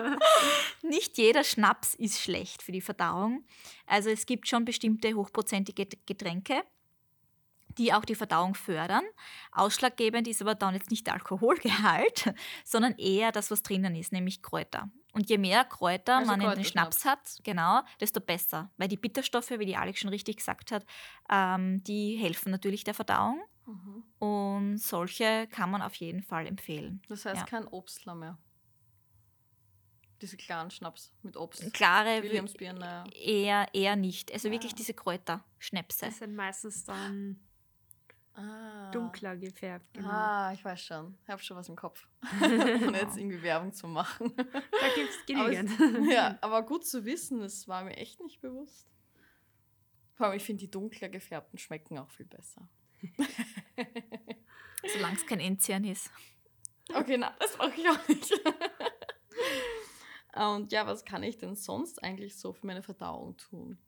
Nicht 0.83 1.19
jeder 1.19 1.45
Schnaps 1.45 1.95
ist 1.95 2.21
schlecht 2.21 2.63
für 2.63 2.73
die 2.73 2.81
Verdauung. 2.81 3.45
Also 3.87 4.11
es 4.11 4.27
gibt 4.27 4.49
schon 4.49 4.65
bestimmte 4.65 5.15
hochprozentige 5.15 5.87
Getränke, 6.07 6.63
die 7.79 7.93
auch 7.93 8.05
die 8.05 8.15
Verdauung 8.15 8.55
fördern. 8.55 9.05
Ausschlaggebend 9.53 10.27
ist 10.29 10.43
aber 10.43 10.55
dann 10.55 10.75
jetzt 10.75 10.91
nicht 10.91 11.07
der 11.07 11.15
Alkoholgehalt, 11.15 12.33
sondern 12.65 12.95
eher 12.99 13.33
das, 13.33 13.51
was 13.51 13.63
drinnen 13.63 13.95
ist, 13.95 14.13
nämlich 14.13 14.43
Kräuter. 14.43 14.91
Und 15.13 15.29
je 15.31 15.39
mehr 15.39 15.65
Kräuter 15.65 16.17
Also 16.19 16.31
man 16.31 16.41
in 16.41 16.47
den 16.47 16.55
Kräuterschnaps. 16.55 17.01
Schnaps 17.03 17.39
hat, 17.39 17.45
genau, 17.45 17.81
desto 18.01 18.21
besser. 18.21 18.71
Weil 18.77 18.89
die 18.89 18.97
Bitterstoffe, 18.99 19.51
wie 19.51 19.67
die 19.67 19.77
Alex 19.77 20.01
schon 20.01 20.11
richtig 20.11 20.37
gesagt 20.37 20.71
hat, 20.71 20.85
ähm, 21.31 21.83
die 21.85 22.17
helfen 22.17 22.51
natürlich 22.53 22.85
der 22.85 22.95
Verdauung. 22.95 23.41
Mhm. 23.67 24.05
Und 24.19 24.79
solche 24.79 25.47
kann 25.49 25.71
man 25.71 25.83
auf 25.83 25.95
jeden 25.97 26.23
Fall 26.23 26.47
empfehlen. 26.47 27.03
Das 27.09 27.25
heißt 27.25 27.37
Ja. 27.41 27.45
kein 27.47 27.67
Obstler 27.69 28.15
mehr. 28.15 28.39
Diese 30.21 30.37
klaren 30.37 30.71
Schnaps 30.71 31.13
mit 31.23 31.37
Obst. 31.37 31.73
Klare, 31.73 32.23
Williamsbirne. 32.25 33.05
Eher, 33.15 33.69
eher 33.73 33.95
nicht. 33.95 34.33
Also 34.33 34.49
Ah. 34.49 34.53
wirklich 34.53 34.75
diese 34.75 34.93
Kräuterschnäpse. 34.93 36.07
Das 36.07 36.19
sind 36.19 36.35
meistens 36.35 36.85
dann 36.85 37.39
Ah. 38.41 38.91
dunkler 38.93 39.37
gefärbt. 39.37 39.93
Genau. 39.95 40.09
Ah, 40.09 40.53
ich 40.53 40.65
weiß 40.65 40.81
schon. 40.81 41.19
Ich 41.25 41.29
habe 41.29 41.43
schon 41.43 41.57
was 41.57 41.69
im 41.69 41.75
Kopf. 41.77 42.07
Und 42.41 42.41
jetzt 42.95 43.17
irgendwie 43.17 43.43
Werbung 43.43 43.73
zu 43.73 43.89
machen. 43.89 44.33
Da 44.37 44.89
gibt 44.95 45.11
es 45.11 45.35
Aber 45.37 45.51
genügend. 45.51 45.71
es- 46.09 46.09
ja, 46.15 46.39
aber 46.43 46.63
gut 46.63 46.87
zu 46.87 47.05
wissen, 47.05 47.41
das 47.41 47.67
war 47.67 47.83
mir 47.85 47.97
echt 47.97 48.21
nicht 48.21 48.41
bewusst. 48.41 48.87
Vor 50.15 50.27
allem, 50.27 50.37
ich 50.37 50.45
finde, 50.45 50.61
die 50.61 50.71
dunkler 50.71 51.09
gefärbten 51.09 51.59
schmecken 51.59 51.99
auch 51.99 52.11
viel 52.11 52.27
besser. 52.27 52.69
Solange 54.93 55.17
es 55.17 55.27
kein 55.27 55.41
Enzian 55.41 55.85
ist. 55.85 56.11
Okay, 56.95 57.17
na, 57.19 57.35
das 57.41 57.57
mache 57.59 57.73
ich 57.81 57.89
auch 57.89 58.09
nicht. 58.09 58.33
Und 60.35 60.73
ja, 60.73 60.87
was 60.87 61.05
kann 61.05 61.23
ich 61.23 61.39
denn 61.39 61.57
sonst 61.57 62.03
eigentlich 62.03 62.37
so 62.39 62.53
für 62.53 62.67
meine 62.67 62.83
Verdauung 62.83 63.37
tun? 63.37 63.79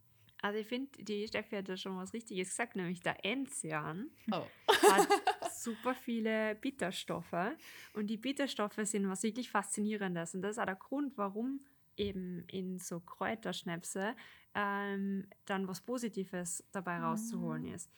Also 0.43 0.59
ich 0.59 0.67
finde, 0.67 0.91
die 1.03 1.27
Steffi 1.27 1.57
hat 1.57 1.69
da 1.69 1.77
schon 1.77 1.97
was 1.97 2.13
Richtiges 2.15 2.49
gesagt, 2.51 2.77
nämlich 2.77 3.01
der 3.01 3.25
Enzian 3.25 4.11
Oh. 4.33 4.47
hat 4.91 5.09
super 5.53 5.95
viele 5.95 6.55
Bitterstoffe. 6.55 7.53
Und 7.93 8.07
die 8.07 8.17
Bitterstoffe 8.17 8.81
sind 8.85 9.09
was 9.09 9.23
wirklich 9.23 9.51
Faszinierendes. 9.51 10.35
Und 10.35 10.43
das 10.43 10.53
ist 10.53 10.59
auch 10.59 10.67
der 10.67 10.77
Grund, 10.77 11.17
warum 11.19 11.61
eben 11.97 12.45
in 12.49 12.79
so 12.79 13.01
Kräuterschnäpse 13.01 14.15
ähm, 14.55 15.27
dann 15.45 15.69
was 15.69 15.83
Positives 15.83 16.65
dabei 16.73 16.99
rauszuholen 16.99 17.67
ist. 17.67 17.91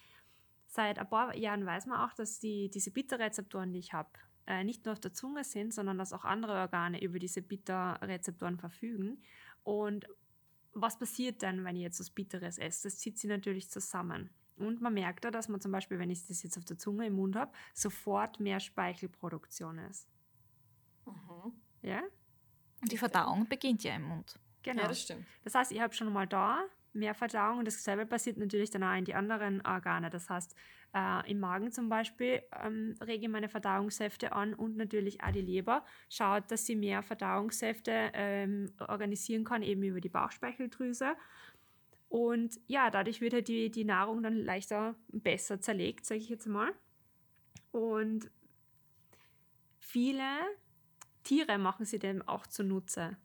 Seit 0.66 0.98
ein 0.98 1.08
paar 1.08 1.36
Jahren 1.36 1.64
weiß 1.64 1.86
man 1.86 2.00
auch, 2.00 2.14
dass 2.14 2.40
die, 2.40 2.68
diese 2.70 2.90
Bitterrezeptoren, 2.90 3.72
die 3.72 3.78
ich 3.78 3.92
habe, 3.92 4.10
äh, 4.46 4.64
nicht 4.64 4.84
nur 4.84 4.92
auf 4.92 5.00
der 5.00 5.12
Zunge 5.12 5.44
sind, 5.44 5.72
sondern 5.72 5.98
dass 5.98 6.12
auch 6.12 6.24
andere 6.24 6.54
Organe 6.54 7.00
über 7.00 7.18
diese 7.18 7.42
Bitterrezeptoren 7.42 8.58
verfügen. 8.58 9.22
Und 9.62 10.06
was 10.74 10.98
passiert 10.98 11.42
dann, 11.42 11.64
wenn 11.64 11.76
ich 11.76 11.82
jetzt 11.82 12.00
was 12.00 12.10
Bitteres 12.10 12.58
esse? 12.58 12.84
Das 12.84 12.98
zieht 12.98 13.18
sie 13.18 13.28
natürlich 13.28 13.70
zusammen. 13.70 14.30
Und 14.56 14.80
man 14.80 14.94
merkt 14.94 15.24
da, 15.24 15.30
dass 15.30 15.48
man 15.48 15.60
zum 15.60 15.72
Beispiel, 15.72 15.98
wenn 15.98 16.10
ich 16.10 16.26
das 16.26 16.42
jetzt 16.42 16.56
auf 16.58 16.64
der 16.64 16.78
Zunge 16.78 17.06
im 17.06 17.14
Mund 17.14 17.36
habe, 17.36 17.52
sofort 17.74 18.38
mehr 18.38 18.60
Speichelproduktion 18.60 19.78
ist. 19.78 20.08
Mhm. 21.06 21.52
Ja? 21.82 22.02
Und 22.80 22.92
die 22.92 22.98
Verdauung 22.98 23.48
beginnt 23.48 23.82
ja 23.84 23.96
im 23.96 24.02
Mund. 24.02 24.38
Genau. 24.62 24.82
Ja, 24.82 24.88
das 24.88 25.00
stimmt. 25.00 25.26
Das 25.42 25.54
heißt, 25.54 25.72
ich 25.72 25.80
habe 25.80 25.94
schon 25.94 26.12
mal 26.12 26.26
da 26.26 26.64
mehr 26.92 27.14
Verdauung 27.14 27.58
und 27.58 27.66
dasselbe 27.66 28.06
passiert 28.06 28.36
natürlich 28.36 28.70
dann 28.70 28.82
auch 28.82 28.96
in 28.96 29.04
die 29.04 29.14
anderen 29.14 29.64
Organe. 29.66 30.10
Das 30.10 30.28
heißt, 30.28 30.54
äh, 30.94 31.30
im 31.30 31.40
Magen 31.40 31.72
zum 31.72 31.88
Beispiel 31.88 32.42
ähm, 32.62 32.94
rege 33.00 33.24
ich 33.24 33.30
meine 33.30 33.48
Verdauungssäfte 33.48 34.32
an 34.32 34.54
und 34.54 34.76
natürlich 34.76 35.22
auch 35.22 35.32
die 35.32 35.40
Leber 35.40 35.84
schaut, 36.08 36.50
dass 36.50 36.66
sie 36.66 36.76
mehr 36.76 37.02
Verdauungssäfte 37.02 38.10
ähm, 38.14 38.72
organisieren 38.78 39.44
kann, 39.44 39.62
eben 39.62 39.82
über 39.82 40.00
die 40.00 40.08
Bauchspeicheldrüse. 40.08 41.14
Und 42.08 42.60
ja, 42.66 42.90
dadurch 42.90 43.22
wird 43.22 43.32
halt 43.32 43.48
die, 43.48 43.70
die 43.70 43.84
Nahrung 43.84 44.22
dann 44.22 44.36
leichter 44.36 44.94
besser 45.08 45.60
zerlegt, 45.60 46.04
sage 46.04 46.20
ich 46.20 46.28
jetzt 46.28 46.46
mal. 46.46 46.72
Und 47.70 48.30
viele 49.78 50.28
Tiere 51.24 51.56
machen 51.56 51.86
sie 51.86 51.98
dem 51.98 52.20
auch 52.28 52.46
zunutze. 52.46 53.16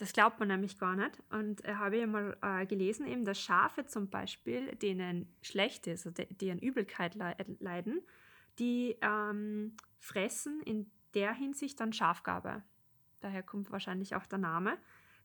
Das 0.00 0.14
glaubt 0.14 0.38
man 0.38 0.48
nämlich 0.48 0.78
gar 0.78 0.96
nicht. 0.96 1.22
Und 1.28 1.60
ich 1.60 1.74
habe 1.74 1.98
ja 1.98 2.06
mal 2.06 2.34
äh, 2.40 2.64
gelesen, 2.64 3.06
eben, 3.06 3.26
dass 3.26 3.38
Schafe 3.38 3.84
zum 3.84 4.08
Beispiel, 4.08 4.74
denen 4.76 5.28
schlecht 5.42 5.86
ist, 5.86 6.06
also 6.06 6.22
an 6.22 6.58
Übelkeit 6.58 7.16
leiden, 7.16 8.00
die 8.58 8.96
ähm, 9.02 9.76
fressen 9.98 10.62
in 10.62 10.90
der 11.12 11.34
Hinsicht 11.34 11.78
dann 11.80 11.92
Schafgabe. 11.92 12.62
Daher 13.20 13.42
kommt 13.42 13.70
wahrscheinlich 13.70 14.14
auch 14.14 14.24
der 14.24 14.38
Name. 14.38 14.78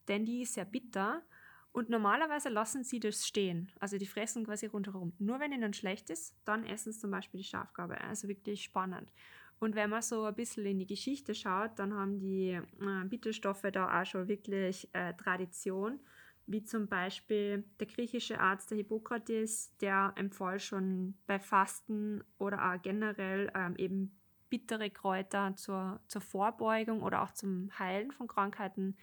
Denn 0.09 0.25
die 0.25 0.41
ist 0.41 0.55
sehr 0.55 0.65
bitter 0.65 1.23
und 1.71 1.89
normalerweise 1.89 2.49
lassen 2.49 2.83
sie 2.83 2.99
das 2.99 3.25
stehen. 3.25 3.71
Also 3.79 3.97
die 3.97 4.05
fressen 4.05 4.45
quasi 4.45 4.65
rundherum. 4.65 5.13
Nur 5.19 5.39
wenn 5.39 5.53
ihnen 5.53 5.73
schlecht 5.73 6.09
ist, 6.09 6.35
dann 6.43 6.65
essen 6.65 6.91
sie 6.91 6.99
zum 6.99 7.11
Beispiel 7.11 7.37
die 7.37 7.47
Schafgabe. 7.47 8.01
Also 8.01 8.27
wirklich 8.27 8.61
spannend. 8.61 9.09
Und 9.59 9.75
wenn 9.75 9.89
man 9.89 10.01
so 10.01 10.23
ein 10.23 10.35
bisschen 10.35 10.65
in 10.65 10.79
die 10.79 10.87
Geschichte 10.87 11.33
schaut, 11.33 11.79
dann 11.79 11.93
haben 11.93 12.19
die 12.19 12.51
äh, 12.51 13.05
Bitterstoffe 13.05 13.65
da 13.71 14.01
auch 14.01 14.05
schon 14.05 14.27
wirklich 14.27 14.89
äh, 14.93 15.13
Tradition. 15.13 15.99
Wie 16.47 16.63
zum 16.63 16.87
Beispiel 16.87 17.63
der 17.79 17.87
griechische 17.87 18.39
Arzt, 18.39 18.69
der 18.69 18.77
Hippokrates, 18.77 19.75
der 19.77 20.13
empfahl 20.15 20.59
schon 20.59 21.15
bei 21.25 21.39
Fasten 21.39 22.23
oder 22.37 22.71
auch 22.71 22.81
generell 22.81 23.51
ähm, 23.55 23.75
eben 23.77 24.15
bittere 24.49 24.91
Kräuter 24.91 25.55
zur, 25.55 25.99
zur 26.07 26.21
Vorbeugung 26.21 27.01
oder 27.01 27.23
auch 27.23 27.31
zum 27.31 27.71
Heilen 27.79 28.11
von 28.11 28.27
Krankheiten. 28.27 28.95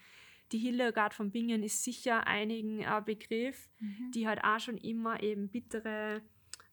Die 0.51 0.59
Hildegard 0.59 1.13
von 1.13 1.31
Bingen 1.31 1.63
ist 1.63 1.83
sicher 1.83 2.27
einigen 2.27 2.79
äh, 2.79 3.01
Begriff, 3.03 3.69
mhm. 3.79 4.11
die 4.11 4.27
hat 4.27 4.43
auch 4.43 4.59
schon 4.59 4.77
immer 4.77 5.21
eben 5.21 5.49
bittere 5.49 6.21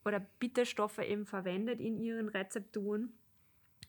oder 0.05 0.21
Bitterstoffe 0.21 0.99
eben 0.99 1.27
verwendet 1.27 1.81
in 1.81 1.99
ihren 1.99 2.29
Rezepturen. 2.29 3.13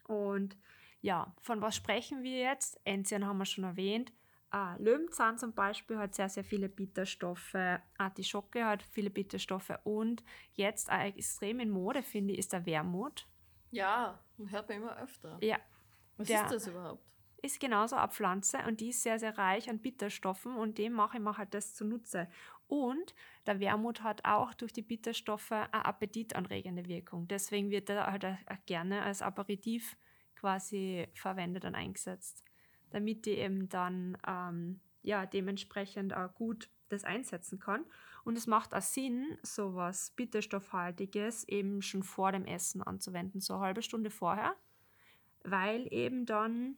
Und 0.05 0.58
ja, 1.01 1.34
von 1.41 1.62
was 1.62 1.75
sprechen 1.75 2.24
wir 2.24 2.39
jetzt? 2.39 2.79
Enzian 2.84 3.25
haben 3.25 3.38
wir 3.38 3.46
schon 3.46 3.63
erwähnt. 3.63 4.13
Ah, 4.53 4.75
Löwenzahn 4.79 5.38
zum 5.38 5.53
Beispiel 5.53 5.98
hat 5.98 6.13
sehr, 6.13 6.27
sehr 6.27 6.43
viele 6.43 6.67
Bitterstoffe. 6.67 7.55
Artischocke 7.98 8.65
hat 8.65 8.84
viele 8.84 9.10
Bitterstoffe. 9.10 9.72
Und 9.86 10.24
jetzt 10.53 10.89
extrem 10.89 11.62
in 11.62 11.70
Mode, 11.70 12.03
finde 12.03 12.34
ich, 12.34 12.39
ist 12.39 12.51
der 12.51 12.65
Wermut. 12.65 13.27
Ja, 13.72 14.20
hört 14.50 14.67
man 14.67 14.77
immer 14.77 14.98
öfter. 14.98 15.38
Ja. 15.41 15.58
Was 16.17 16.29
ist 16.29 16.51
das 16.51 16.67
überhaupt? 16.67 17.03
Ist 17.41 17.60
genauso 17.60 17.96
eine 17.96 18.12
Pflanze 18.12 18.60
und 18.67 18.81
die 18.81 18.89
ist 18.89 19.01
sehr, 19.01 19.17
sehr 19.17 19.36
reich 19.38 19.70
an 19.70 19.79
Bitterstoffen 19.79 20.55
und 20.55 20.77
dem 20.77 20.93
mache 20.93 21.17
ich 21.17 21.24
mir 21.24 21.38
halt 21.38 21.53
das 21.53 21.74
zunutze. 21.74 22.27
Und 22.72 23.13
der 23.48 23.60
Wermut 23.60 24.01
hat 24.01 24.24
auch 24.24 24.54
durch 24.54 24.72
die 24.72 24.82
Bitterstoffe 24.82 25.51
eine 25.51 25.84
appetitanregende 25.84 26.88
Wirkung. 26.88 27.28
Deswegen 27.28 27.70
wird 27.70 27.90
er 27.90 28.10
halt 28.10 28.24
auch 28.24 28.66
gerne 28.66 29.01
als 29.04 29.22
Aperitif 29.22 29.98
quasi 30.36 31.06
verwendet 31.13 31.66
und 31.66 31.75
eingesetzt, 31.75 32.46
damit 32.92 33.25
die 33.25 33.32
eben 33.32 33.68
dann 33.68 34.18
ähm, 34.25 34.80
ja, 35.04 35.25
dementsprechend 35.25 36.16
auch 36.16 36.34
gut 36.34 36.70
das 36.88 37.04
einsetzen 37.04 37.60
kann. 37.60 37.84
Und 38.24 38.38
es 38.38 38.48
macht 38.48 38.74
auch 38.74 38.82
Sinn, 38.82 39.38
sowas 39.44 40.12
Bitterstoffhaltiges 40.12 41.46
eben 41.50 41.82
schon 41.82 42.04
vor 42.04 42.32
dem 42.32 42.46
Essen 42.46 42.82
anzuwenden, 42.82 43.42
so 43.42 43.56
eine 43.56 43.63
halbe 43.63 43.82
Stunde 43.82 44.12
vorher, 44.12 44.56
weil 45.44 45.92
eben 45.92 46.25
dann 46.25 46.78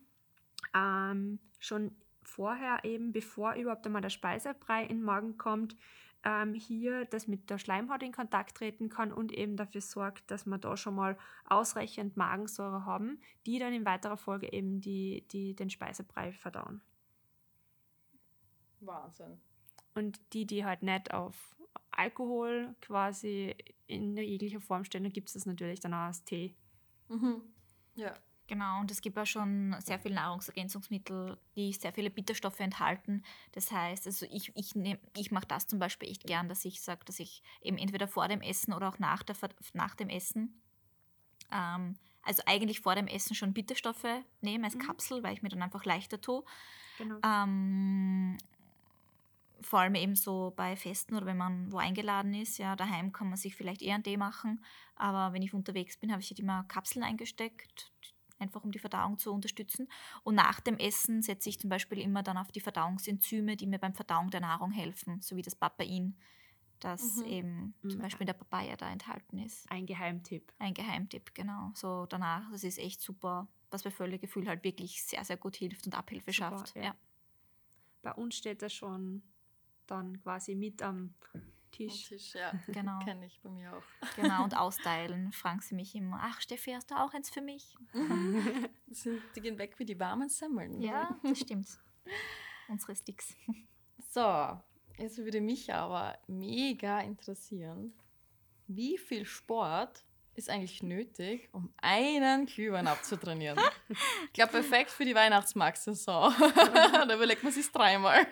ähm, 0.73 1.37
schon 1.59 1.95
vorher 2.23 2.83
eben, 2.83 3.11
bevor 3.11 3.53
überhaupt 3.53 3.85
einmal 3.85 4.01
der 4.01 4.09
Speisebrei 4.09 4.83
in 4.83 4.97
den 4.97 5.03
Magen 5.03 5.37
kommt, 5.37 5.75
ähm, 6.23 6.53
hier 6.53 7.05
das 7.05 7.27
mit 7.27 7.49
der 7.49 7.57
Schleimhaut 7.57 8.01
in 8.01 8.13
Kontakt 8.13 8.55
treten 8.55 8.89
kann 8.89 9.11
und 9.11 9.31
eben 9.31 9.57
dafür 9.57 9.81
sorgt, 9.81 10.31
dass 10.31 10.45
wir 10.45 10.57
da 10.57 10.77
schon 10.77 10.95
mal 10.95 11.17
ausreichend 11.45 12.15
Magensäure 12.15 12.85
haben, 12.85 13.19
die 13.45 13.59
dann 13.59 13.73
in 13.73 13.85
weiterer 13.85 14.17
Folge 14.17 14.51
eben 14.51 14.79
die, 14.79 15.25
die, 15.31 15.55
den 15.55 15.69
Speisebrei 15.69 16.31
verdauen. 16.31 16.81
Wahnsinn. 18.79 19.39
Und 19.95 20.19
die, 20.33 20.45
die 20.45 20.65
halt 20.65 20.81
nicht 20.81 21.13
auf 21.13 21.55
Alkohol 21.91 22.75
quasi 22.81 23.55
in 23.87 24.17
jeglicher 24.17 24.61
Form 24.61 24.83
stehen, 24.83 25.03
dann 25.03 25.13
gibt 25.13 25.27
es 25.27 25.33
das 25.33 25.45
natürlich 25.45 25.79
dann 25.79 25.93
auch 25.93 26.07
als 26.07 26.23
Tee. 26.23 26.55
Mhm. 27.09 27.41
Ja. 27.95 28.13
Genau, 28.47 28.81
und 28.81 28.91
es 28.91 29.01
gibt 29.01 29.17
auch 29.17 29.25
schon 29.25 29.75
sehr 29.79 29.99
viele 29.99 30.15
Nahrungsergänzungsmittel, 30.15 31.37
die 31.55 31.71
sehr 31.71 31.93
viele 31.93 32.09
Bitterstoffe 32.09 32.59
enthalten. 32.59 33.23
Das 33.53 33.71
heißt, 33.71 34.05
also 34.05 34.25
ich, 34.29 34.51
ich, 34.55 34.73
ich 35.15 35.31
mache 35.31 35.47
das 35.47 35.67
zum 35.67 35.79
Beispiel 35.79 36.09
echt 36.09 36.25
gern, 36.25 36.49
dass 36.49 36.65
ich 36.65 36.81
sage, 36.81 37.05
dass 37.05 37.19
ich 37.19 37.41
eben 37.61 37.77
entweder 37.77 38.07
vor 38.07 38.27
dem 38.27 38.41
Essen 38.41 38.73
oder 38.73 38.89
auch 38.89 38.99
nach, 38.99 39.23
der, 39.23 39.35
nach 39.73 39.95
dem 39.95 40.09
Essen, 40.09 40.61
ähm, 41.51 41.97
also 42.21 42.43
eigentlich 42.45 42.81
vor 42.81 42.95
dem 42.95 43.07
Essen 43.07 43.35
schon 43.35 43.53
Bitterstoffe 43.53 44.23
nehme 44.41 44.65
als 44.65 44.75
mhm. 44.75 44.79
Kapsel, 44.79 45.23
weil 45.23 45.33
ich 45.33 45.41
mir 45.41 45.49
dann 45.49 45.61
einfach 45.61 45.85
leichter 45.85 46.19
tue. 46.19 46.43
Genau. 46.97 47.19
Ähm, 47.23 48.37
vor 49.61 49.79
allem 49.79 49.95
eben 49.95 50.15
so 50.15 50.53
bei 50.55 50.75
Festen 50.75 51.15
oder 51.15 51.25
wenn 51.25 51.37
man 51.37 51.71
wo 51.71 51.77
eingeladen 51.77 52.33
ist, 52.33 52.57
ja, 52.57 52.75
daheim 52.75 53.13
kann 53.13 53.29
man 53.29 53.37
sich 53.37 53.55
vielleicht 53.55 53.81
eher 53.81 53.95
einen 53.95 54.03
Tee 54.03 54.17
machen, 54.17 54.63
aber 54.95 55.33
wenn 55.33 55.41
ich 55.41 55.53
unterwegs 55.53 55.97
bin, 55.97 56.11
habe 56.11 56.21
ich 56.21 56.29
halt 56.29 56.39
immer 56.39 56.65
Kapseln 56.65 57.03
eingesteckt, 57.03 57.91
einfach 58.43 58.63
um 58.63 58.71
die 58.71 58.79
Verdauung 58.79 59.17
zu 59.17 59.33
unterstützen. 59.33 59.87
Und 60.23 60.35
nach 60.35 60.59
dem 60.59 60.77
Essen 60.77 61.21
setze 61.21 61.49
ich 61.49 61.59
zum 61.59 61.69
Beispiel 61.69 61.99
immer 61.99 62.21
dann 62.21 62.37
auf 62.37 62.51
die 62.51 62.59
Verdauungsenzyme, 62.59 63.57
die 63.57 63.67
mir 63.67 63.79
beim 63.79 63.95
Verdauen 63.95 64.29
der 64.29 64.41
Nahrung 64.41 64.71
helfen, 64.71 65.21
so 65.21 65.35
wie 65.35 65.41
das 65.41 65.55
Papain, 65.55 66.15
das 66.79 67.17
mhm. 67.17 67.25
eben 67.25 67.73
zum 67.81 67.97
mhm. 67.97 68.01
Beispiel 68.01 68.21
in 68.21 68.27
der 68.27 68.33
Papaya 68.33 68.75
da 68.75 68.91
enthalten 68.91 69.39
ist. 69.39 69.69
Ein 69.71 69.85
Geheimtipp. 69.85 70.53
Ein 70.59 70.73
Geheimtipp, 70.73 71.33
genau. 71.33 71.71
So 71.73 72.05
danach, 72.05 72.51
das 72.51 72.63
ist 72.63 72.77
echt 72.77 73.01
super, 73.01 73.47
was 73.71 73.83
bei 73.83 73.91
Völlegefühl 73.91 74.47
halt 74.47 74.63
wirklich 74.63 75.03
sehr, 75.03 75.23
sehr 75.23 75.37
gut 75.37 75.55
hilft 75.55 75.85
und 75.85 75.95
Abhilfe 75.95 76.31
super, 76.31 76.57
schafft. 76.57 76.75
Ja. 76.75 76.83
ja. 76.83 76.95
Bei 78.01 78.11
uns 78.13 78.35
steht 78.35 78.61
das 78.61 78.73
schon 78.73 79.23
dann 79.87 80.21
quasi 80.21 80.55
mit 80.55 80.81
am 80.81 81.15
Tisch. 81.73 82.07
Tisch, 82.07 82.35
ja. 82.35 82.53
Genau. 82.67 82.99
Kenne 82.99 83.25
ich 83.25 83.41
bei 83.41 83.49
mir 83.49 83.75
auch. 83.75 83.83
Genau, 84.15 84.43
und 84.43 84.55
austeilen. 84.57 85.31
Fragen 85.33 85.59
sie 85.61 85.75
mich 85.75 85.95
immer, 85.95 86.19
ach 86.21 86.39
Steffi, 86.39 86.71
hast 86.71 86.91
du 86.91 86.95
auch 86.95 87.13
eins 87.13 87.29
für 87.29 87.41
mich? 87.41 87.75
Mhm. 87.93 89.21
die 89.35 89.41
gehen 89.41 89.57
weg 89.57 89.79
wie 89.79 89.85
die 89.85 89.99
warmen 89.99 90.29
Semmeln. 90.29 90.79
Ja, 90.81 91.19
das 91.23 91.39
stimmt. 91.39 91.67
Unsere 92.67 92.95
Sticks. 92.95 93.35
So, 94.11 94.59
jetzt 94.97 95.17
würde 95.17 95.41
mich 95.41 95.73
aber 95.73 96.17
mega 96.27 96.99
interessieren, 97.01 97.93
wie 98.67 98.97
viel 98.97 99.25
Sport 99.25 100.05
ist 100.35 100.49
eigentlich 100.49 100.83
nötig, 100.83 101.49
um 101.53 101.73
einen 101.77 102.45
Glühwein 102.45 102.87
abzutrainieren? 102.87 103.59
ich 103.89 104.33
glaube, 104.33 104.51
perfekt 104.51 104.91
für 104.91 105.05
die 105.05 105.15
Weihnachtsmarktsaison. 105.15 106.33
da 106.39 107.13
überlegt 107.15 107.43
man 107.43 107.51
sich 107.51 107.71
dreimal. 107.71 108.25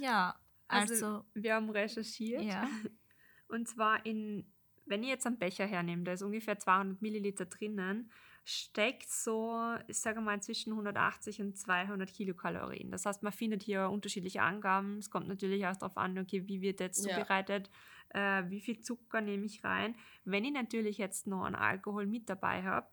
Ja, 0.00 0.34
also, 0.68 0.94
also, 0.94 1.24
wir 1.34 1.54
haben 1.54 1.70
recherchiert. 1.70 2.42
Ja. 2.42 2.68
Und 3.48 3.68
zwar 3.68 4.04
in, 4.04 4.52
wenn 4.86 5.02
ich 5.02 5.08
jetzt 5.08 5.26
einen 5.26 5.38
Becher 5.38 5.66
hernehme, 5.66 6.04
da 6.04 6.12
ist 6.12 6.22
ungefähr 6.22 6.58
200 6.58 7.00
Milliliter 7.00 7.46
drinnen, 7.46 8.10
steckt 8.44 9.10
so, 9.10 9.76
ich 9.88 9.98
sage 9.98 10.20
mal, 10.20 10.40
zwischen 10.40 10.72
180 10.72 11.40
und 11.40 11.58
200 11.58 12.12
Kilokalorien. 12.12 12.92
Das 12.92 13.04
heißt, 13.04 13.24
man 13.24 13.32
findet 13.32 13.64
hier 13.64 13.90
unterschiedliche 13.90 14.42
Angaben. 14.42 14.98
Es 14.98 15.10
kommt 15.10 15.26
natürlich 15.26 15.66
auch 15.66 15.76
darauf 15.76 15.96
an, 15.96 16.16
okay, 16.16 16.46
wie 16.46 16.60
wird 16.60 16.78
jetzt 16.78 17.02
zubereitet, 17.02 17.70
ja. 18.14 18.38
äh, 18.38 18.50
wie 18.50 18.60
viel 18.60 18.80
Zucker 18.80 19.20
nehme 19.20 19.46
ich 19.46 19.64
rein. 19.64 19.96
Wenn 20.24 20.44
ich 20.44 20.52
natürlich 20.52 20.96
jetzt 20.96 21.26
noch 21.26 21.42
einen 21.42 21.56
Alkohol 21.56 22.06
mit 22.06 22.30
dabei 22.30 22.62
habe, 22.62 22.88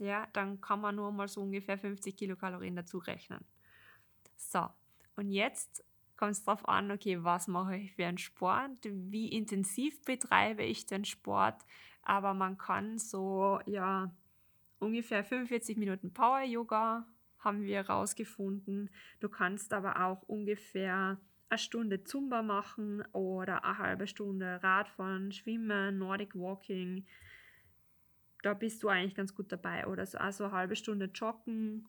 ja, 0.00 0.26
dann 0.32 0.60
kann 0.60 0.80
man 0.80 0.96
nur 0.96 1.12
mal 1.12 1.28
so 1.28 1.42
ungefähr 1.42 1.78
50 1.78 2.16
Kilokalorien 2.16 2.74
dazu 2.74 2.98
rechnen. 2.98 3.44
So, 4.36 4.68
und 5.14 5.30
jetzt 5.30 5.84
kommt 6.18 6.32
es 6.32 6.44
darauf 6.44 6.68
an, 6.68 6.90
okay, 6.90 7.22
was 7.24 7.48
mache 7.48 7.76
ich 7.76 7.94
für 7.94 8.04
einen 8.04 8.18
Sport, 8.18 8.78
wie 8.82 9.28
intensiv 9.28 10.02
betreibe 10.04 10.64
ich 10.64 10.84
den 10.84 11.06
Sport, 11.06 11.64
aber 12.02 12.34
man 12.34 12.58
kann 12.58 12.98
so, 12.98 13.60
ja, 13.64 14.12
ungefähr 14.80 15.24
45 15.24 15.78
Minuten 15.78 16.12
Power-Yoga 16.12 17.06
haben 17.38 17.62
wir 17.62 17.76
herausgefunden. 17.76 18.90
Du 19.20 19.28
kannst 19.28 19.72
aber 19.72 20.04
auch 20.04 20.22
ungefähr 20.22 21.18
eine 21.48 21.58
Stunde 21.58 22.04
Zumba 22.04 22.42
machen 22.42 23.02
oder 23.12 23.64
eine 23.64 23.78
halbe 23.78 24.06
Stunde 24.06 24.60
Radfahren, 24.62 25.32
Schwimmen, 25.32 25.98
Nordic 25.98 26.34
Walking. 26.34 27.06
Da 28.42 28.54
bist 28.54 28.82
du 28.82 28.88
eigentlich 28.88 29.14
ganz 29.14 29.34
gut 29.34 29.50
dabei. 29.50 29.86
Oder 29.86 30.04
so 30.04 30.18
also 30.18 30.44
eine 30.44 30.52
halbe 30.52 30.76
Stunde 30.76 31.06
Joggen 31.06 31.88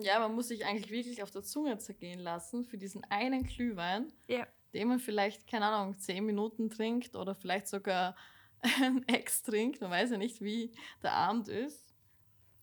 ja, 0.00 0.18
man 0.18 0.34
muss 0.34 0.48
sich 0.48 0.64
eigentlich 0.66 0.90
wirklich 0.90 1.22
auf 1.22 1.30
der 1.30 1.42
Zunge 1.42 1.78
zergehen 1.78 2.20
lassen 2.20 2.64
für 2.64 2.78
diesen 2.78 3.04
einen 3.04 3.44
Glühwein, 3.44 4.12
ja. 4.26 4.46
den 4.72 4.88
man 4.88 4.98
vielleicht, 4.98 5.46
keine 5.46 5.66
Ahnung, 5.66 5.98
zehn 5.98 6.24
Minuten 6.24 6.70
trinkt 6.70 7.16
oder 7.16 7.34
vielleicht 7.34 7.68
sogar 7.68 8.16
ein 8.80 9.06
Ex 9.08 9.42
trinkt, 9.42 9.80
man 9.80 9.90
weiß 9.90 10.10
ja 10.10 10.18
nicht, 10.18 10.40
wie 10.40 10.72
der 11.02 11.12
Abend 11.12 11.48
ist, 11.48 11.94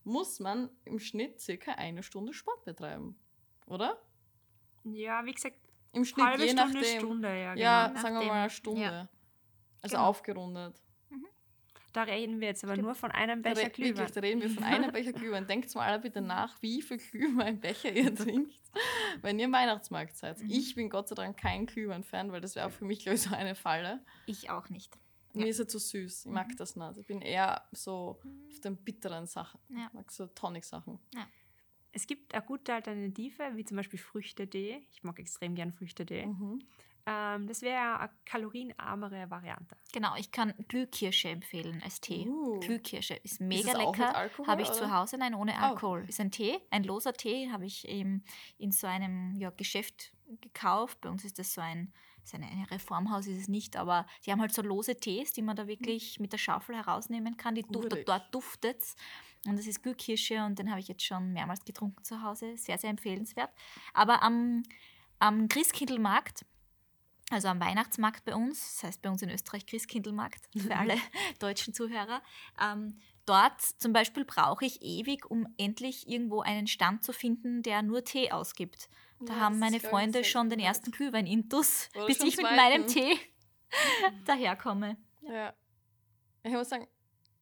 muss 0.04 0.40
man 0.40 0.68
im 0.84 0.98
Schnitt 0.98 1.40
circa 1.40 1.72
eine 1.72 2.02
Stunde 2.02 2.32
Sport 2.32 2.64
betreiben, 2.64 3.18
oder? 3.66 4.02
Ja, 4.84 5.24
wie 5.24 5.32
gesagt, 5.32 5.56
Im 5.92 6.04
Schnitt, 6.04 6.26
Halbe 6.26 6.42
je 6.44 6.50
Stunde, 6.50 6.74
nachdem. 6.74 6.98
Stunde, 6.98 7.28
ja, 7.28 7.54
ja, 7.54 7.88
genau. 7.88 8.00
sagen 8.00 8.14
wir 8.18 8.26
mal 8.26 8.40
eine 8.40 8.50
Stunde. 8.50 8.80
ja. 8.82 9.08
Also 9.80 9.96
Genau. 9.96 10.08
aufgerundet. 10.08 10.80
Da 11.92 12.04
reden 12.04 12.40
wir 12.40 12.48
jetzt 12.48 12.64
aber 12.64 12.72
Stimmt. 12.74 12.86
nur 12.86 12.94
von 12.94 13.10
einem 13.10 13.42
Da 13.42 13.50
Becher 13.50 13.66
wirklich, 13.66 13.88
Glühwein. 13.94 14.10
da 14.14 14.20
reden 14.20 14.40
wir 14.42 14.50
von 14.50 14.64
einem 14.64 14.92
Becher 14.92 15.12
Glühwein. 15.12 15.46
Denkt 15.46 15.74
mal 15.74 15.86
alle 15.86 15.98
bitte 16.00 16.20
nach, 16.22 16.60
wie 16.62 16.80
viel 16.82 16.96
Glühweinbecher 16.98 17.92
ihr 17.92 18.14
trinkt, 18.14 18.54
wenn 19.20 19.38
ihr 19.38 19.44
im 19.44 19.52
Weihnachtsmarkt 19.52 20.16
seid. 20.16 20.40
Mhm. 20.42 20.50
Ich 20.50 20.74
bin 20.74 20.88
Gott 20.88 21.08
sei 21.08 21.14
Dank 21.14 21.36
kein 21.36 21.66
Glühwein-Fan, 21.66 22.32
weil 22.32 22.40
das 22.40 22.56
wäre 22.56 22.66
auch 22.66 22.70
für 22.72 22.84
mich, 22.86 23.00
glaube 23.00 23.16
ich, 23.16 23.22
so 23.22 23.34
eine 23.34 23.54
Falle. 23.54 24.00
Ich 24.26 24.48
auch 24.50 24.68
nicht. 24.70 24.96
Mir 25.34 25.46
ist 25.48 25.58
er 25.60 25.68
zu 25.68 25.78
süß. 25.78 26.26
Ich 26.26 26.32
mag 26.32 26.48
Mhm. 26.48 26.56
das 26.56 26.76
nicht. 26.76 26.96
Ich 26.98 27.06
bin 27.06 27.20
eher 27.22 27.62
so 27.72 28.18
auf 28.50 28.60
den 28.60 28.76
bitteren 28.76 29.26
Sachen. 29.26 29.60
Ja. 29.70 29.86
Ich 29.88 29.92
mag 29.94 30.10
so 30.10 30.26
Tonic-Sachen. 30.26 30.98
Es 31.92 32.06
gibt 32.06 32.34
eine 32.34 32.42
gute 32.44 32.72
Alternative, 32.72 33.50
wie 33.54 33.64
zum 33.66 33.76
Beispiel 33.76 33.98
Früchtetee. 33.98 34.82
Ich 34.92 35.02
mag 35.02 35.18
extrem 35.18 35.54
gern 35.54 35.72
Früchtetee. 35.72 36.24
Mhm. 36.26 36.62
Ähm, 37.04 37.48
das 37.48 37.62
wäre 37.62 37.98
eine 37.98 38.10
kalorienarmere 38.24 39.28
Variante. 39.28 39.76
Genau, 39.92 40.14
ich 40.16 40.30
kann 40.30 40.54
Glühkirsche 40.68 41.30
empfehlen 41.30 41.82
als 41.82 42.00
Tee. 42.00 42.26
Uh. 42.28 42.60
Glühkirsche 42.60 43.14
ist 43.14 43.32
Ist 43.32 43.40
mega 43.40 43.76
mit 43.76 43.86
lecker. 43.86 44.30
Habe 44.46 44.62
ich 44.62 44.68
oder? 44.68 44.76
zu 44.76 44.90
Hause, 44.92 45.18
nein, 45.18 45.34
ohne 45.34 45.56
Ah, 45.56 45.70
Alkohol. 45.70 46.04
Ist 46.08 46.20
ein 46.20 46.30
Tee, 46.30 46.58
ein 46.70 46.84
loser 46.84 47.12
Tee, 47.12 47.50
habe 47.50 47.66
ich 47.66 47.88
eben 47.88 48.24
in 48.58 48.70
so 48.70 48.86
einem 48.86 49.34
ja, 49.36 49.50
Geschäft 49.50 50.12
gekauft. 50.40 51.00
Bei 51.00 51.10
uns 51.10 51.24
ist 51.24 51.38
das 51.38 51.54
so 51.54 51.60
ein, 51.60 51.92
so 52.22 52.36
eine, 52.36 52.46
ein 52.46 52.64
Reformhaus 52.70 53.26
ist 53.26 53.38
es 53.38 53.48
nicht, 53.48 53.76
aber 53.76 54.06
die 54.24 54.30
haben 54.30 54.40
halt 54.40 54.54
so 54.54 54.62
lose 54.62 54.94
Tees, 54.96 55.32
die 55.32 55.42
man 55.42 55.56
da 55.56 55.66
wirklich 55.66 56.20
mit 56.20 56.32
der 56.32 56.38
Schaufel 56.38 56.76
herausnehmen 56.76 57.36
kann. 57.36 57.56
Die 57.56 57.62
duftet, 57.62 58.08
dort 58.08 58.32
duftet 58.32 58.80
es. 58.80 58.94
Und 59.44 59.58
das 59.58 59.66
ist 59.66 59.82
Glühkirsche 59.82 60.44
und 60.44 60.58
den 60.60 60.70
habe 60.70 60.78
ich 60.78 60.86
jetzt 60.86 61.04
schon 61.04 61.32
mehrmals 61.32 61.64
getrunken 61.64 62.04
zu 62.04 62.22
Hause. 62.22 62.56
Sehr, 62.56 62.78
sehr 62.78 62.90
empfehlenswert. 62.90 63.50
Aber 63.92 64.22
am, 64.22 64.62
am 65.18 65.48
Christkindlmarkt 65.48 66.44
also 67.32 67.48
am 67.48 67.60
Weihnachtsmarkt 67.60 68.24
bei 68.24 68.34
uns, 68.34 68.74
das 68.76 68.84
heißt 68.84 69.02
bei 69.02 69.10
uns 69.10 69.22
in 69.22 69.30
Österreich 69.30 69.66
Christkindlmarkt 69.66 70.48
für 70.56 70.76
alle 70.76 70.96
deutschen 71.38 71.74
Zuhörer. 71.74 72.22
Ähm, 72.60 72.98
dort 73.26 73.60
zum 73.60 73.92
Beispiel 73.92 74.24
brauche 74.24 74.64
ich 74.64 74.82
ewig, 74.82 75.30
um 75.30 75.46
endlich 75.58 76.08
irgendwo 76.08 76.40
einen 76.40 76.66
Stand 76.66 77.02
zu 77.04 77.12
finden, 77.12 77.62
der 77.62 77.82
nur 77.82 78.04
Tee 78.04 78.30
ausgibt. 78.32 78.88
Da 79.20 79.34
Ja, 79.34 79.40
haben 79.40 79.58
meine 79.58 79.78
Freunde 79.80 80.24
schon 80.24 80.50
den 80.50 80.58
ersten 80.60 80.90
Glühwein-Intus, 80.90 81.90
bis 82.06 82.18
ich 82.18 82.36
mit 82.36 82.46
zweiten. 82.46 82.56
meinem 82.56 82.86
Tee 82.86 83.16
daherkomme. 84.26 84.96
Ja. 85.22 85.54
Ich 86.42 86.52
muss 86.52 86.68
sagen, 86.68 86.88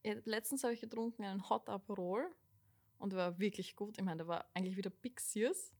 ja, 0.03 0.13
letztens 0.25 0.63
habe 0.63 0.73
ich 0.73 0.81
getrunken 0.81 1.23
einen 1.23 1.49
Hot 1.49 1.67
Aperol 1.69 2.29
und 2.99 3.11
der 3.13 3.17
war 3.19 3.39
wirklich 3.39 3.75
gut. 3.75 3.97
Ich 3.97 4.03
meine, 4.03 4.17
der 4.17 4.27
war 4.27 4.45
eigentlich 4.53 4.77
wieder 4.77 4.91
Big 4.91 5.19
Sears, 5.19 5.71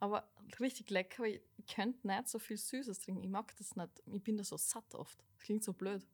aber 0.00 0.28
richtig 0.60 0.90
lecker. 0.90 1.22
weil 1.22 1.34
Ich, 1.34 1.40
ich 1.56 1.74
könnte 1.74 2.06
nicht 2.06 2.28
so 2.28 2.38
viel 2.38 2.56
Süßes 2.56 3.00
trinken. 3.00 3.22
Ich 3.22 3.30
mag 3.30 3.54
das 3.56 3.76
nicht. 3.76 3.90
Ich 4.06 4.22
bin 4.22 4.36
da 4.36 4.44
so 4.44 4.56
satt 4.56 4.94
oft. 4.94 5.18
Das 5.34 5.44
klingt 5.44 5.64
so 5.64 5.72
blöd. 5.72 6.06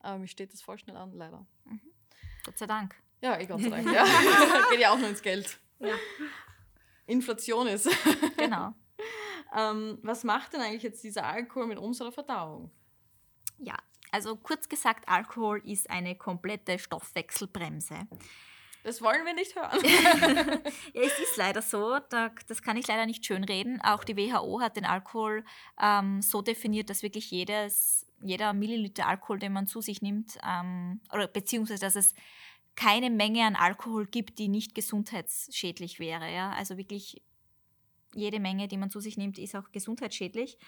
Aber 0.00 0.18
mir 0.18 0.28
steht 0.28 0.52
das 0.52 0.62
voll 0.62 0.78
schnell 0.78 0.96
an, 0.96 1.12
leider. 1.12 1.46
Gott 2.44 2.58
sei 2.58 2.66
Dank. 2.66 2.94
Ja, 3.22 3.38
eh 3.38 3.46
Gott 3.46 3.62
sei 3.62 3.70
Dank. 3.70 3.86
Ja. 3.92 4.04
Geht 4.70 4.80
ja 4.80 4.92
auch 4.92 4.98
nur 4.98 5.08
ins 5.08 5.22
Geld. 5.22 5.58
Ja. 5.78 5.94
Inflation 7.06 7.66
ist. 7.66 7.88
Genau. 8.36 8.74
ähm, 9.56 9.98
was 10.02 10.24
macht 10.24 10.52
denn 10.52 10.60
eigentlich 10.60 10.82
jetzt 10.82 11.02
dieser 11.02 11.24
Alkohol 11.24 11.66
mit 11.66 11.78
unserer 11.78 12.12
Verdauung? 12.12 12.70
Ja, 13.58 13.76
also 14.10 14.36
kurz 14.36 14.68
gesagt, 14.68 15.08
Alkohol 15.08 15.62
ist 15.64 15.88
eine 15.88 16.16
komplette 16.16 16.78
Stoffwechselbremse. 16.78 18.06
Das 18.84 19.00
wollen 19.00 19.24
wir 19.24 19.34
nicht 19.34 19.56
hören. 19.56 19.80
Ja, 20.92 21.02
es 21.02 21.18
ist 21.18 21.36
leider 21.36 21.62
so, 21.62 21.98
da, 22.10 22.30
das 22.46 22.62
kann 22.62 22.76
ich 22.76 22.86
leider 22.86 23.06
nicht 23.06 23.24
schönreden. 23.24 23.80
Auch 23.80 24.04
die 24.04 24.16
WHO 24.16 24.60
hat 24.60 24.76
den 24.76 24.84
Alkohol 24.84 25.44
ähm, 25.80 26.20
so 26.20 26.42
definiert, 26.42 26.90
dass 26.90 27.02
wirklich 27.02 27.30
jedes, 27.30 28.06
jeder 28.22 28.52
Milliliter 28.52 29.08
Alkohol, 29.08 29.38
den 29.38 29.54
man 29.54 29.66
zu 29.66 29.80
sich 29.80 30.02
nimmt, 30.02 30.38
ähm, 30.46 31.00
oder 31.12 31.26
beziehungsweise 31.26 31.80
dass 31.80 31.96
es 31.96 32.14
keine 32.76 33.08
Menge 33.08 33.46
an 33.46 33.56
Alkohol 33.56 34.06
gibt, 34.06 34.38
die 34.38 34.48
nicht 34.48 34.74
gesundheitsschädlich 34.74 35.98
wäre. 35.98 36.32
Ja? 36.32 36.52
Also 36.52 36.76
wirklich 36.76 37.22
jede 38.14 38.38
Menge, 38.38 38.68
die 38.68 38.76
man 38.76 38.90
zu 38.90 39.00
sich 39.00 39.16
nimmt, 39.16 39.38
ist 39.38 39.56
auch 39.56 39.72
gesundheitsschädlich. 39.72 40.58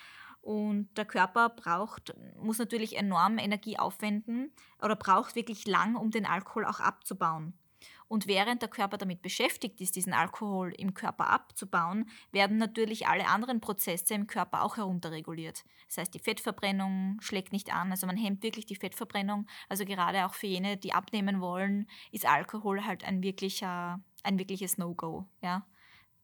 Und 0.40 0.96
der 0.96 1.04
Körper 1.04 1.50
braucht, 1.50 2.14
muss 2.40 2.58
natürlich 2.58 2.96
enorm 2.96 3.38
Energie 3.38 3.78
aufwenden 3.78 4.52
oder 4.80 4.96
braucht 4.96 5.34
wirklich 5.34 5.66
lang, 5.66 5.96
um 5.96 6.10
den 6.10 6.24
Alkohol 6.24 6.64
auch 6.64 6.80
abzubauen. 6.80 7.58
Und 8.08 8.28
während 8.28 8.62
der 8.62 8.68
Körper 8.68 8.98
damit 8.98 9.20
beschäftigt 9.20 9.80
ist, 9.80 9.96
diesen 9.96 10.12
Alkohol 10.12 10.72
im 10.76 10.94
Körper 10.94 11.28
abzubauen, 11.30 12.08
werden 12.30 12.56
natürlich 12.56 13.08
alle 13.08 13.26
anderen 13.26 13.60
Prozesse 13.60 14.14
im 14.14 14.28
Körper 14.28 14.62
auch 14.62 14.76
herunterreguliert. 14.76 15.64
Das 15.88 15.98
heißt, 15.98 16.14
die 16.14 16.20
Fettverbrennung 16.20 17.18
schlägt 17.20 17.52
nicht 17.52 17.74
an, 17.74 17.90
also 17.90 18.06
man 18.06 18.16
hemmt 18.16 18.42
wirklich 18.42 18.66
die 18.66 18.76
Fettverbrennung. 18.76 19.46
Also 19.68 19.84
gerade 19.84 20.26
auch 20.26 20.34
für 20.34 20.46
jene, 20.46 20.76
die 20.76 20.92
abnehmen 20.92 21.40
wollen, 21.40 21.88
ist 22.12 22.26
Alkohol 22.26 22.84
halt 22.84 23.04
ein, 23.04 23.22
wirklicher, 23.22 24.00
ein 24.22 24.38
wirkliches 24.38 24.78
No-Go. 24.78 25.26
Ja? 25.42 25.66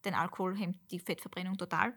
Denn 0.05 0.13
Alkohol 0.13 0.57
hemmt 0.57 0.79
die 0.91 0.99
Fettverbrennung 0.99 1.57
total. 1.57 1.93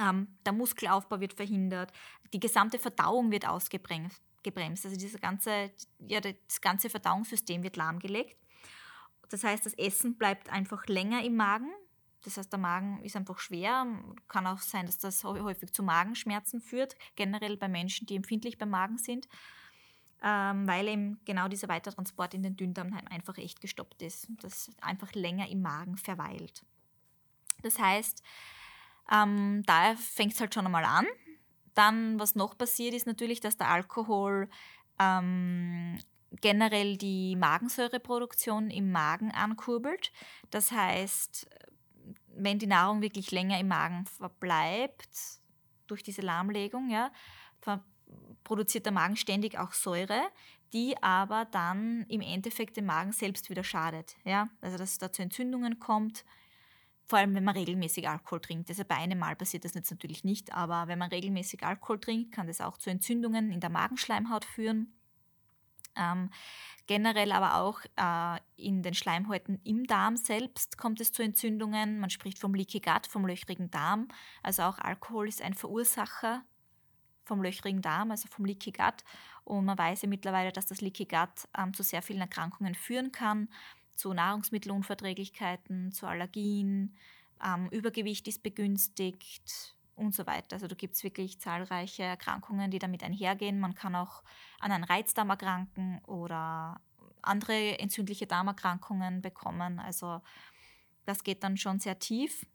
Ähm, 0.00 0.38
der 0.46 0.52
Muskelaufbau 0.52 1.20
wird 1.20 1.34
verhindert, 1.34 1.92
die 2.32 2.40
gesamte 2.40 2.78
Verdauung 2.78 3.30
wird 3.30 3.46
ausgebremst. 3.46 4.22
Gebremst. 4.44 4.84
Also 4.84 4.96
dieser 4.96 5.20
ganze, 5.20 5.70
ja, 6.00 6.20
das 6.20 6.60
ganze 6.60 6.90
Verdauungssystem 6.90 7.62
wird 7.62 7.76
lahmgelegt. 7.76 8.36
Das 9.32 9.44
heißt, 9.44 9.64
das 9.64 9.74
Essen 9.74 10.18
bleibt 10.18 10.50
einfach 10.50 10.86
länger 10.86 11.24
im 11.24 11.36
Magen. 11.36 11.70
Das 12.22 12.36
heißt, 12.36 12.52
der 12.52 12.58
Magen 12.58 13.02
ist 13.02 13.16
einfach 13.16 13.38
schwer. 13.38 13.86
Kann 14.28 14.46
auch 14.46 14.58
sein, 14.58 14.84
dass 14.84 14.98
das 14.98 15.24
häufig 15.24 15.72
zu 15.72 15.82
Magenschmerzen 15.82 16.60
führt, 16.60 16.96
generell 17.16 17.56
bei 17.56 17.66
Menschen, 17.66 18.06
die 18.06 18.14
empfindlich 18.14 18.58
beim 18.58 18.70
Magen 18.70 18.98
sind, 18.98 19.26
ähm, 20.22 20.68
weil 20.68 20.86
eben 20.86 21.18
genau 21.24 21.48
dieser 21.48 21.68
Weitertransport 21.68 22.34
in 22.34 22.42
den 22.42 22.56
Dünndarm 22.56 22.92
einfach 23.10 23.38
echt 23.38 23.60
gestoppt 23.62 24.02
ist. 24.02 24.28
Das 24.42 24.70
einfach 24.82 25.12
länger 25.14 25.48
im 25.48 25.62
Magen 25.62 25.96
verweilt. 25.96 26.62
Das 27.62 27.78
heißt, 27.78 28.22
ähm, 29.10 29.62
da 29.64 29.96
fängt 29.96 30.34
es 30.34 30.40
halt 30.40 30.52
schon 30.52 30.66
einmal 30.66 30.84
an. 30.84 31.06
Dann, 31.74 32.20
was 32.20 32.34
noch 32.34 32.58
passiert, 32.58 32.92
ist 32.92 33.06
natürlich, 33.06 33.40
dass 33.40 33.56
der 33.56 33.70
Alkohol 33.70 34.50
ähm, 34.98 35.98
generell 36.40 36.96
die 36.96 37.36
Magensäureproduktion 37.36 38.70
im 38.70 38.90
Magen 38.90 39.30
ankurbelt. 39.30 40.12
Das 40.50 40.72
heißt, 40.72 41.48
wenn 42.34 42.58
die 42.58 42.66
Nahrung 42.66 43.02
wirklich 43.02 43.30
länger 43.30 43.58
im 43.60 43.68
Magen 43.68 44.06
verbleibt, 44.06 45.40
durch 45.86 46.02
diese 46.02 46.22
Lahmlegung, 46.22 46.90
ja, 46.90 47.12
produziert 48.44 48.86
der 48.86 48.92
Magen 48.92 49.16
ständig 49.16 49.58
auch 49.58 49.72
Säure, 49.72 50.22
die 50.72 51.00
aber 51.02 51.44
dann 51.44 52.04
im 52.08 52.20
Endeffekt 52.20 52.76
dem 52.76 52.86
Magen 52.86 53.12
selbst 53.12 53.50
wieder 53.50 53.64
schadet. 53.64 54.16
Ja? 54.24 54.48
Also 54.60 54.78
dass 54.78 54.92
es 54.92 54.98
da 54.98 55.12
zu 55.12 55.22
Entzündungen 55.22 55.78
kommt, 55.78 56.24
vor 57.04 57.18
allem 57.18 57.34
wenn 57.34 57.44
man 57.44 57.56
regelmäßig 57.56 58.08
Alkohol 58.08 58.40
trinkt. 58.40 58.70
Also 58.70 58.84
bei 58.84 58.96
einem 58.96 59.18
Mal 59.18 59.36
passiert 59.36 59.64
das 59.64 59.74
jetzt 59.74 59.90
natürlich 59.90 60.24
nicht, 60.24 60.52
aber 60.52 60.88
wenn 60.88 60.98
man 60.98 61.10
regelmäßig 61.10 61.62
Alkohol 61.64 62.00
trinkt, 62.00 62.32
kann 62.32 62.46
das 62.46 62.60
auch 62.60 62.78
zu 62.78 62.90
Entzündungen 62.90 63.50
in 63.50 63.60
der 63.60 63.70
Magenschleimhaut 63.70 64.44
führen. 64.44 64.94
Ähm, 65.96 66.30
generell 66.86 67.32
aber 67.32 67.56
auch 67.56 67.80
äh, 67.96 68.40
in 68.56 68.82
den 68.82 68.94
Schleimhäuten 68.94 69.60
im 69.64 69.86
Darm 69.86 70.16
selbst 70.16 70.78
kommt 70.78 71.00
es 71.00 71.12
zu 71.12 71.22
Entzündungen. 71.22 72.00
Man 72.00 72.10
spricht 72.10 72.38
vom 72.38 72.54
Leaky 72.54 72.80
Gut, 72.80 73.06
vom 73.06 73.26
löchrigen 73.26 73.70
Darm. 73.70 74.08
Also 74.42 74.62
auch 74.62 74.78
Alkohol 74.78 75.28
ist 75.28 75.42
ein 75.42 75.54
Verursacher 75.54 76.42
vom 77.24 77.42
löchrigen 77.42 77.82
Darm, 77.82 78.10
also 78.10 78.28
vom 78.28 78.44
Leaky 78.44 78.72
Gut. 78.72 79.04
Und 79.44 79.64
man 79.64 79.78
weiß 79.78 80.02
ja 80.02 80.08
mittlerweile, 80.08 80.52
dass 80.52 80.66
das 80.66 80.80
Leaky 80.80 81.04
Gut 81.04 81.48
ähm, 81.56 81.74
zu 81.74 81.82
sehr 81.82 82.02
vielen 82.02 82.20
Erkrankungen 82.20 82.74
führen 82.74 83.12
kann, 83.12 83.48
zu 83.94 84.12
Nahrungsmittelunverträglichkeiten, 84.12 85.92
zu 85.92 86.06
Allergien, 86.06 86.96
ähm, 87.44 87.68
Übergewicht 87.70 88.28
ist 88.28 88.42
begünstigt 88.42 89.76
und 90.02 90.14
so 90.14 90.26
weiter. 90.26 90.54
Also 90.54 90.66
da 90.66 90.74
gibt 90.74 90.94
es 90.94 91.04
wirklich 91.04 91.40
zahlreiche 91.40 92.02
Erkrankungen, 92.02 92.70
die 92.70 92.78
damit 92.78 93.02
einhergehen. 93.02 93.60
Man 93.60 93.74
kann 93.74 93.94
auch 93.94 94.22
an 94.60 94.72
einen 94.72 94.84
Reizdarm 94.84 95.30
erkranken 95.30 96.00
oder 96.04 96.80
andere 97.22 97.78
entzündliche 97.78 98.26
Darmerkrankungen 98.26 99.22
bekommen. 99.22 99.78
Also 99.78 100.20
das 101.04 101.22
geht 101.22 101.42
dann 101.44 101.56
schon 101.56 101.78
sehr 101.80 101.98
tief. 101.98 102.46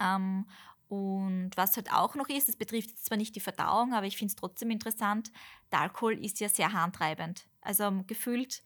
Ähm, 0.00 0.46
und 0.88 1.50
was 1.56 1.76
halt 1.76 1.92
auch 1.92 2.14
noch 2.14 2.28
ist, 2.28 2.48
das 2.48 2.56
betrifft 2.56 2.98
zwar 2.98 3.18
nicht 3.18 3.36
die 3.36 3.40
Verdauung, 3.40 3.92
aber 3.92 4.06
ich 4.06 4.16
finde 4.16 4.32
es 4.32 4.36
trotzdem 4.36 4.70
interessant, 4.70 5.30
der 5.70 5.80
Alkohol 5.80 6.24
ist 6.24 6.40
ja 6.40 6.48
sehr 6.48 6.72
harntreibend. 6.72 7.46
Also 7.60 8.04
gefühlt, 8.06 8.62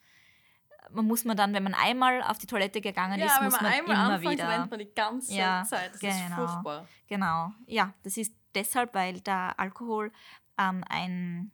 man 0.90 1.06
muss 1.06 1.24
man 1.24 1.36
dann, 1.36 1.52
wenn 1.54 1.62
man 1.62 1.74
einmal 1.74 2.22
auf 2.22 2.38
die 2.38 2.46
Toilette 2.46 2.80
gegangen 2.80 3.18
ja, 3.18 3.26
ist, 3.26 3.42
muss 3.42 3.52
man 3.54 3.62
man 3.62 3.72
einmal 3.72 3.94
immer 3.94 4.14
anfängt, 4.14 4.32
wieder. 4.34 4.48
rennt 4.48 4.70
man 4.70 4.78
die 4.78 4.94
ganze 4.94 5.34
Ja, 5.34 5.62
Zeit. 5.64 5.94
Das 5.94 6.02
ist 6.02 6.24
genau. 6.24 6.36
furchtbar. 6.36 6.88
Genau, 7.06 7.52
ja, 7.66 7.94
das 8.02 8.16
ist 8.16 8.34
deshalb, 8.54 8.94
weil 8.94 9.20
der 9.20 9.58
Alkohol 9.58 10.12
ähm, 10.58 10.84
ein 10.88 11.52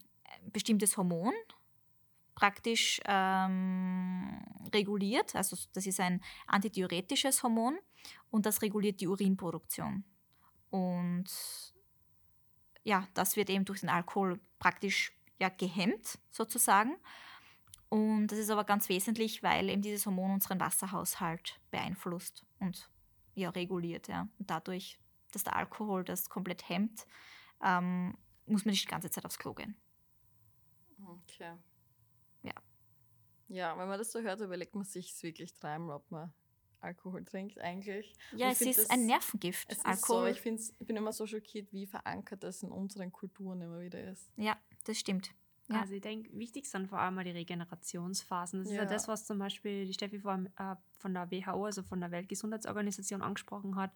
bestimmtes 0.52 0.96
Hormon 0.96 1.32
praktisch 2.34 3.00
ähm, 3.04 4.40
reguliert. 4.72 5.34
Also 5.34 5.56
das 5.72 5.86
ist 5.86 6.00
ein 6.00 6.22
antidiuretisches 6.46 7.42
Hormon 7.42 7.78
und 8.30 8.46
das 8.46 8.62
reguliert 8.62 9.00
die 9.00 9.08
Urinproduktion. 9.08 10.04
Und 10.70 11.26
ja, 12.84 13.06
das 13.14 13.36
wird 13.36 13.50
eben 13.50 13.64
durch 13.64 13.80
den 13.80 13.88
Alkohol 13.88 14.40
praktisch 14.58 15.12
ja, 15.38 15.48
gehemmt, 15.48 16.18
sozusagen. 16.30 16.96
Und 17.90 18.26
das 18.28 18.38
ist 18.38 18.50
aber 18.50 18.64
ganz 18.64 18.88
wesentlich, 18.88 19.42
weil 19.42 19.70
eben 19.70 19.80
dieses 19.82 20.04
Hormon 20.04 20.32
unseren 20.32 20.60
Wasserhaushalt 20.60 21.58
beeinflusst 21.70 22.44
und 22.58 22.90
ja, 23.34 23.48
reguliert. 23.50 24.08
Ja. 24.08 24.28
Und 24.38 24.50
dadurch, 24.50 24.98
dass 25.32 25.44
der 25.44 25.56
Alkohol 25.56 26.04
das 26.04 26.28
komplett 26.28 26.68
hemmt, 26.68 27.06
ähm, 27.64 28.16
muss 28.46 28.64
man 28.64 28.72
nicht 28.72 28.84
die 28.84 28.90
ganze 28.90 29.10
Zeit 29.10 29.24
aufs 29.24 29.38
Klo 29.38 29.54
gehen. 29.54 29.74
Okay. 31.06 31.54
Ja. 32.42 32.52
Ja, 33.48 33.78
wenn 33.78 33.88
man 33.88 33.98
das 33.98 34.12
so 34.12 34.20
hört, 34.20 34.40
überlegt 34.40 34.74
man 34.74 34.84
sich 34.84 35.22
wirklich 35.22 35.54
dreimal, 35.54 35.96
ob 35.96 36.10
man 36.10 36.32
Alkohol 36.80 37.24
trinkt 37.24 37.58
eigentlich. 37.58 38.14
Ja, 38.32 38.50
es 38.50 38.60
ist 38.60 38.78
das- 38.78 38.90
ein 38.90 39.06
Nervengift. 39.06 39.66
Es 39.70 39.78
ist 39.78 39.84
so, 40.06 40.18
Alkohol. 40.18 40.28
ich, 40.30 40.44
ich 40.78 40.86
bin 40.86 40.96
immer 40.96 41.12
so 41.12 41.26
schockiert, 41.26 41.72
wie 41.72 41.86
verankert 41.86 42.42
das 42.44 42.62
in 42.62 42.70
unseren 42.70 43.10
Kulturen 43.12 43.60
immer 43.62 43.80
wieder 43.80 44.02
ist. 44.12 44.30
ja, 44.36 44.56
das 44.84 44.98
stimmt. 44.98 45.30
Ja. 45.70 45.80
Also 45.80 45.94
ich 45.94 46.00
denke, 46.00 46.30
wichtig 46.36 46.66
sind 46.66 46.88
vor 46.88 46.98
allem 46.98 47.14
mal 47.14 47.24
die 47.24 47.30
Regenerationsphasen. 47.30 48.60
Das 48.60 48.68
ist 48.70 48.76
ja 48.76 48.84
Ja. 48.84 48.88
das, 48.88 49.06
was 49.08 49.26
zum 49.26 49.38
Beispiel 49.38 49.84
die 49.86 49.92
Steffi 49.92 50.18
vor, 50.20 50.38
äh, 50.56 50.76
von 50.98 51.12
der 51.14 51.30
WHO, 51.30 51.64
also 51.66 51.82
von 51.82 52.00
der 52.00 52.10
Weltgesundheitsorganisation 52.10 53.20
angesprochen 53.22 53.76
hat. 53.76 53.90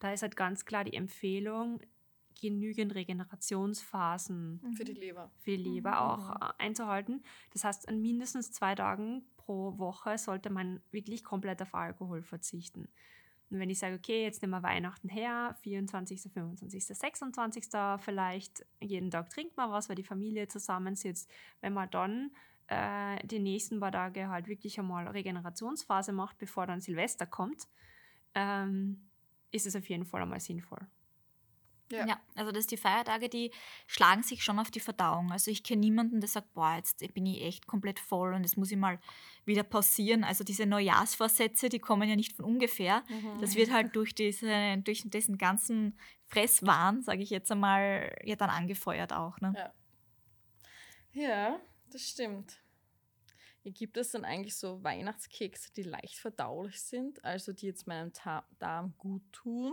Da 0.00 0.12
ist 0.12 0.22
halt 0.22 0.36
ganz 0.36 0.64
klar 0.66 0.84
die 0.84 0.94
Empfehlung, 0.94 1.80
genügend 2.40 2.94
Regenerationsphasen 2.94 4.60
Für 4.76 4.84
die 4.84 4.92
Leber. 4.92 5.30
für 5.38 5.50
die 5.52 5.56
Leber 5.56 5.90
Mhm. 5.92 5.96
auch 5.96 6.30
äh, 6.30 6.52
einzuhalten. 6.58 7.22
Das 7.52 7.64
heißt, 7.64 7.88
an 7.88 8.00
mindestens 8.02 8.52
zwei 8.52 8.74
Tagen 8.74 9.24
pro 9.36 9.78
Woche 9.78 10.18
sollte 10.18 10.50
man 10.50 10.80
wirklich 10.90 11.24
komplett 11.24 11.62
auf 11.62 11.74
Alkohol 11.74 12.22
verzichten. 12.22 12.88
Und 13.50 13.58
wenn 13.58 13.70
ich 13.70 13.78
sage, 13.78 13.96
okay, 13.96 14.22
jetzt 14.22 14.42
nehmen 14.42 14.52
wir 14.52 14.62
Weihnachten 14.62 15.08
her, 15.08 15.56
24., 15.62 16.32
25., 16.32 16.86
26. 16.86 17.64
vielleicht, 17.98 18.66
jeden 18.80 19.10
Tag 19.10 19.30
trinkt 19.30 19.56
man 19.56 19.70
was, 19.70 19.88
weil 19.88 19.96
die 19.96 20.04
Familie 20.04 20.48
zusammensitzt. 20.48 21.30
Wenn 21.60 21.72
man 21.72 21.90
dann 21.90 22.30
äh, 22.68 23.24
die 23.26 23.38
nächsten 23.38 23.80
paar 23.80 23.92
Tage 23.92 24.28
halt 24.28 24.48
wirklich 24.48 24.78
einmal 24.78 25.06
Regenerationsphase 25.06 26.12
macht, 26.12 26.38
bevor 26.38 26.66
dann 26.66 26.80
Silvester 26.80 27.26
kommt, 27.26 27.68
ähm, 28.34 29.08
ist 29.50 29.66
es 29.66 29.76
auf 29.76 29.88
jeden 29.88 30.04
Fall 30.04 30.22
einmal 30.22 30.40
sinnvoll. 30.40 30.86
Ja. 31.90 32.06
Ja. 32.06 32.20
also 32.34 32.50
das 32.50 32.66
die 32.66 32.76
Feiertage, 32.76 33.28
die 33.28 33.50
schlagen 33.86 34.22
sich 34.22 34.42
schon 34.42 34.58
auf 34.58 34.70
die 34.70 34.80
Verdauung. 34.80 35.30
Also 35.32 35.50
ich 35.50 35.62
kenne 35.62 35.80
niemanden, 35.80 36.20
der 36.20 36.28
sagt, 36.28 36.52
boah, 36.54 36.76
jetzt 36.76 36.98
bin 37.14 37.26
ich 37.26 37.42
echt 37.42 37.66
komplett 37.66 38.00
voll 38.00 38.34
und 38.34 38.42
jetzt 38.42 38.56
muss 38.56 38.70
ich 38.70 38.78
mal 38.78 38.98
wieder 39.44 39.62
pausieren. 39.62 40.24
Also 40.24 40.44
diese 40.44 40.66
Neujahrsvorsätze, 40.66 41.68
die 41.68 41.78
kommen 41.78 42.08
ja 42.08 42.16
nicht 42.16 42.32
von 42.32 42.44
ungefähr. 42.44 43.04
Mhm. 43.08 43.40
Das 43.40 43.54
wird 43.54 43.70
halt 43.70 43.94
durch, 43.94 44.14
diese, 44.14 44.78
durch 44.78 45.02
diesen 45.04 45.38
ganzen 45.38 45.98
Fresswahn, 46.26 47.02
sage 47.02 47.22
ich 47.22 47.30
jetzt 47.30 47.52
einmal, 47.52 48.16
ja 48.24 48.36
dann 48.36 48.50
angefeuert 48.50 49.12
auch. 49.12 49.40
Ne? 49.40 49.52
Ja. 49.56 49.72
Ja, 51.12 51.60
das 51.90 52.08
stimmt. 52.08 52.60
Hier 53.62 53.72
gibt 53.72 53.96
es 53.96 54.10
dann 54.10 54.24
eigentlich 54.24 54.56
so 54.56 54.82
Weihnachtskekse, 54.82 55.72
die 55.72 55.84
leicht 55.84 56.16
verdaulich 56.16 56.82
sind, 56.82 57.24
also 57.24 57.52
die 57.52 57.66
jetzt 57.66 57.86
meinem 57.86 58.12
Ta 58.12 58.46
Darm 58.58 58.94
gut 58.98 59.22
tun. 59.32 59.72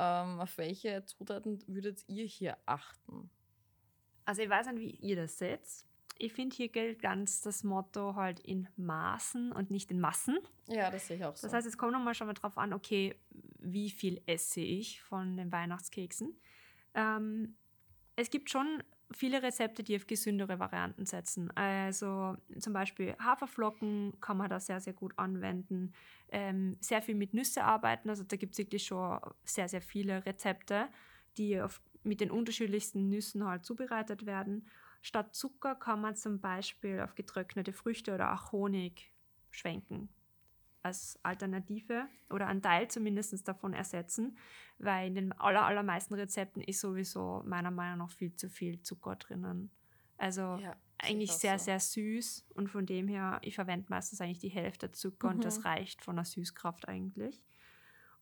Ähm, 0.00 0.40
auf 0.40 0.56
welche 0.58 1.04
Zutaten 1.04 1.58
würdet 1.66 2.04
ihr 2.06 2.24
hier 2.24 2.56
achten? 2.66 3.30
Also 4.24 4.42
ich 4.42 4.48
weiß 4.48 4.68
nicht, 4.68 4.78
wie 4.78 4.90
ihr 4.90 5.16
das 5.16 5.38
seht. 5.38 5.60
Ich 6.18 6.32
finde, 6.32 6.54
hier 6.54 6.68
gilt 6.68 7.02
ganz 7.02 7.40
das 7.42 7.64
Motto 7.64 8.14
halt 8.14 8.38
in 8.40 8.68
Maßen 8.76 9.50
und 9.50 9.72
nicht 9.72 9.90
in 9.90 10.00
Massen. 10.00 10.38
Ja, 10.68 10.90
das 10.90 11.08
sehe 11.08 11.16
ich 11.16 11.24
auch 11.24 11.36
so. 11.36 11.46
Das 11.46 11.52
heißt, 11.52 11.66
es 11.66 11.76
kommt 11.76 11.92
nochmal 11.92 12.14
schon 12.14 12.28
mal 12.28 12.34
drauf 12.34 12.58
an, 12.58 12.72
okay, 12.72 13.16
wie 13.58 13.90
viel 13.90 14.22
esse 14.26 14.60
ich 14.60 15.02
von 15.02 15.36
den 15.36 15.50
Weihnachtskeksen. 15.50 16.36
Ähm, 16.94 17.56
es 18.14 18.30
gibt 18.30 18.50
schon 18.50 18.82
viele 19.10 19.42
Rezepte, 19.42 19.82
die 19.82 19.96
auf 19.96 20.06
gesündere 20.06 20.58
Varianten 20.58 21.06
setzen. 21.06 21.50
Also 21.56 22.36
zum 22.58 22.72
Beispiel 22.72 23.14
Haferflocken 23.18 24.20
kann 24.20 24.36
man 24.36 24.50
da 24.50 24.60
sehr, 24.60 24.80
sehr 24.80 24.92
gut 24.92 25.12
anwenden. 25.16 25.92
Ähm, 26.30 26.76
sehr 26.80 27.02
viel 27.02 27.14
mit 27.14 27.34
Nüsse 27.34 27.64
arbeiten. 27.64 28.10
Also 28.10 28.24
da 28.24 28.36
gibt 28.36 28.52
es 28.52 28.58
wirklich 28.58 28.84
schon 28.84 29.18
sehr, 29.44 29.68
sehr 29.68 29.82
viele 29.82 30.24
Rezepte, 30.26 30.88
die 31.36 31.60
auf, 31.60 31.80
mit 32.02 32.20
den 32.20 32.30
unterschiedlichsten 32.30 33.08
Nüssen 33.08 33.46
halt 33.46 33.64
zubereitet 33.64 34.26
werden. 34.26 34.66
Statt 35.00 35.34
Zucker 35.34 35.74
kann 35.74 36.00
man 36.00 36.16
zum 36.16 36.40
Beispiel 36.40 37.00
auf 37.00 37.14
getrocknete 37.14 37.72
Früchte 37.72 38.14
oder 38.14 38.34
auch 38.34 38.52
Honig 38.52 39.12
schwenken 39.50 40.10
als 40.82 41.18
Alternative 41.24 42.08
oder 42.30 42.46
einen 42.46 42.62
Teil 42.62 42.88
zumindest 42.88 43.46
davon 43.48 43.74
ersetzen, 43.74 44.38
weil 44.78 45.08
in 45.08 45.14
den 45.14 45.32
aller, 45.32 45.64
allermeisten 45.66 46.14
Rezepten 46.14 46.62
ist 46.62 46.80
sowieso 46.80 47.42
meiner 47.46 47.70
Meinung 47.70 47.98
nach 47.98 48.10
viel 48.10 48.34
zu 48.36 48.48
viel 48.48 48.82
Zucker 48.82 49.16
drinnen. 49.16 49.70
Also 50.16 50.60
Ja, 50.60 50.76
eigentlich 50.98 51.36
sehr, 51.38 51.58
so. 51.58 51.58
sehr 51.58 51.80
süß 51.80 52.46
und 52.54 52.68
von 52.68 52.86
dem 52.86 53.08
her, 53.08 53.38
ich 53.42 53.54
verwende 53.54 53.86
meistens 53.90 54.20
eigentlich 54.20 54.40
die 54.40 54.48
Hälfte 54.48 54.90
Zucker 54.92 55.28
und 55.30 55.44
das 55.44 55.64
Mhm. 55.64 55.64
reicht 55.64 56.02
von 56.04 56.16
der 56.16 56.24
Süßkraft 56.24 56.88
eigentlich. 56.88 57.42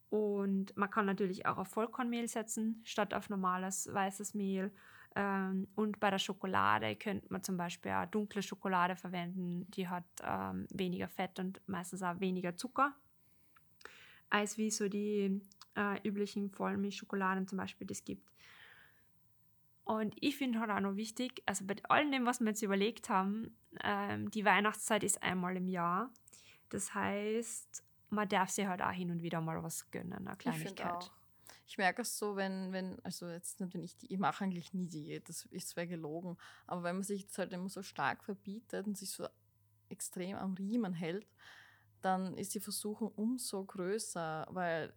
Und 0.08 0.76
man 0.76 0.90
kann 0.90 1.06
natürlich 1.06 1.46
auch 1.46 1.58
auf 1.58 1.68
Vollkornmehl 1.68 2.28
setzen, 2.28 2.80
statt 2.84 3.12
auf 3.14 3.28
normales 3.28 3.92
weißes 3.92 4.34
Mehl. 4.34 4.72
Ähm, 5.16 5.66
und 5.74 5.98
bei 5.98 6.10
der 6.10 6.18
Schokolade 6.18 6.94
könnte 6.94 7.26
man 7.30 7.42
zum 7.42 7.56
Beispiel 7.56 7.90
auch 7.92 8.04
dunkle 8.04 8.42
Schokolade 8.42 8.96
verwenden. 8.96 9.66
Die 9.70 9.88
hat 9.88 10.04
ähm, 10.22 10.66
weniger 10.70 11.08
Fett 11.08 11.38
und 11.38 11.60
meistens 11.66 12.02
auch 12.02 12.20
weniger 12.20 12.54
Zucker. 12.54 12.94
Als 14.28 14.58
wie 14.58 14.70
so 14.70 14.90
die 14.90 15.40
äh, 15.74 16.06
üblichen 16.06 16.50
Vollmilchschokoladen 16.50 17.48
zum 17.48 17.56
Beispiel 17.56 17.86
das 17.86 18.04
gibt. 18.04 18.30
Und 19.84 20.14
ich 20.20 20.36
finde 20.36 20.60
halt 20.60 20.70
auch 20.70 20.80
noch 20.80 20.96
wichtig, 20.96 21.42
also 21.46 21.64
bei 21.64 21.76
allem 21.88 22.10
dem, 22.10 22.26
was 22.26 22.40
wir 22.40 22.48
jetzt 22.48 22.62
überlegt 22.62 23.08
haben, 23.08 23.56
ähm, 23.82 24.30
die 24.32 24.44
Weihnachtszeit 24.44 25.02
ist 25.02 25.22
einmal 25.22 25.56
im 25.56 25.68
Jahr. 25.68 26.10
Das 26.68 26.92
heißt, 26.92 27.84
man 28.10 28.28
darf 28.28 28.50
sich 28.50 28.66
halt 28.66 28.82
auch 28.82 28.90
hin 28.90 29.10
und 29.10 29.22
wieder 29.22 29.40
mal 29.40 29.62
was 29.62 29.90
gönnen, 29.90 30.12
eine 30.12 30.32
Ich 30.32 30.38
Kleinigkeit. 30.38 30.92
auch. 30.92 31.10
Ich 31.66 31.78
merke 31.78 32.02
es 32.02 32.16
so, 32.16 32.36
wenn, 32.36 32.72
wenn, 32.72 33.04
also 33.04 33.28
jetzt 33.28 33.60
wenn 33.60 33.82
ich 33.82 33.96
ich 34.00 34.18
mache 34.18 34.44
eigentlich 34.44 34.72
nie 34.72 34.88
Diät, 34.88 35.28
das 35.28 35.46
ist 35.46 35.70
zwar 35.70 35.86
gelogen, 35.86 36.36
aber 36.66 36.84
wenn 36.84 36.96
man 36.96 37.02
sich 37.02 37.22
jetzt 37.22 37.38
halt 37.38 37.52
immer 37.52 37.68
so 37.68 37.82
stark 37.82 38.22
verbietet 38.24 38.86
und 38.86 38.96
sich 38.96 39.10
so 39.10 39.26
extrem 39.88 40.36
am 40.36 40.54
Riemen 40.54 40.94
hält, 40.94 41.26
dann 42.02 42.36
ist 42.36 42.54
die 42.54 42.60
Versuchung 42.60 43.10
umso 43.16 43.64
größer, 43.64 44.46
weil 44.50 44.92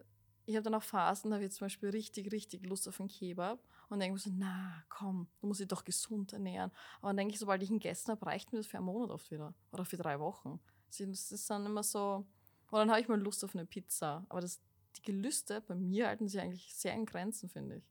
ich 0.45 0.55
habe 0.55 0.63
dann 0.63 0.75
auch 0.75 0.83
Phasen, 0.83 1.29
da 1.29 1.35
habe 1.35 1.45
ich 1.45 1.51
zum 1.51 1.65
Beispiel 1.65 1.89
richtig, 1.89 2.31
richtig 2.31 2.65
Lust 2.65 2.87
auf 2.87 2.99
einen 2.99 3.09
Kebab 3.09 3.63
und 3.89 3.99
denke 3.99 4.13
mir 4.13 4.19
so, 4.19 4.31
na 4.33 4.83
komm, 4.89 5.27
du 5.41 5.47
musst 5.47 5.59
dich 5.59 5.67
doch 5.67 5.83
gesund 5.83 6.33
ernähren. 6.33 6.71
Aber 6.99 7.09
dann 7.09 7.17
denke 7.17 7.33
ich, 7.33 7.39
sobald 7.39 7.61
ich 7.61 7.69
ihn 7.69 7.79
gegessen 7.79 8.11
habe, 8.11 8.25
reicht 8.25 8.51
mir 8.51 8.59
das 8.59 8.67
für 8.67 8.77
einen 8.77 8.87
Monat 8.87 9.11
oft 9.11 9.29
wieder 9.31 9.53
oder 9.71 9.85
für 9.85 9.97
drei 9.97 10.19
Wochen. 10.19 10.59
Das 10.87 10.99
ist 10.99 11.49
dann 11.49 11.65
immer 11.67 11.83
so, 11.83 12.25
oder 12.71 12.81
dann 12.81 12.89
habe 12.89 13.01
ich 13.01 13.07
mal 13.07 13.19
Lust 13.19 13.43
auf 13.43 13.55
eine 13.55 13.65
Pizza, 13.65 14.25
aber 14.29 14.41
das, 14.41 14.59
die 15.05 15.11
Gelüste 15.11 15.61
bei 15.61 15.75
mir 15.75 16.07
halten 16.07 16.27
sich 16.27 16.39
eigentlich 16.41 16.73
sehr 16.75 16.93
in 16.93 17.05
Grenzen, 17.05 17.49
finde 17.49 17.77
ich. 17.77 17.83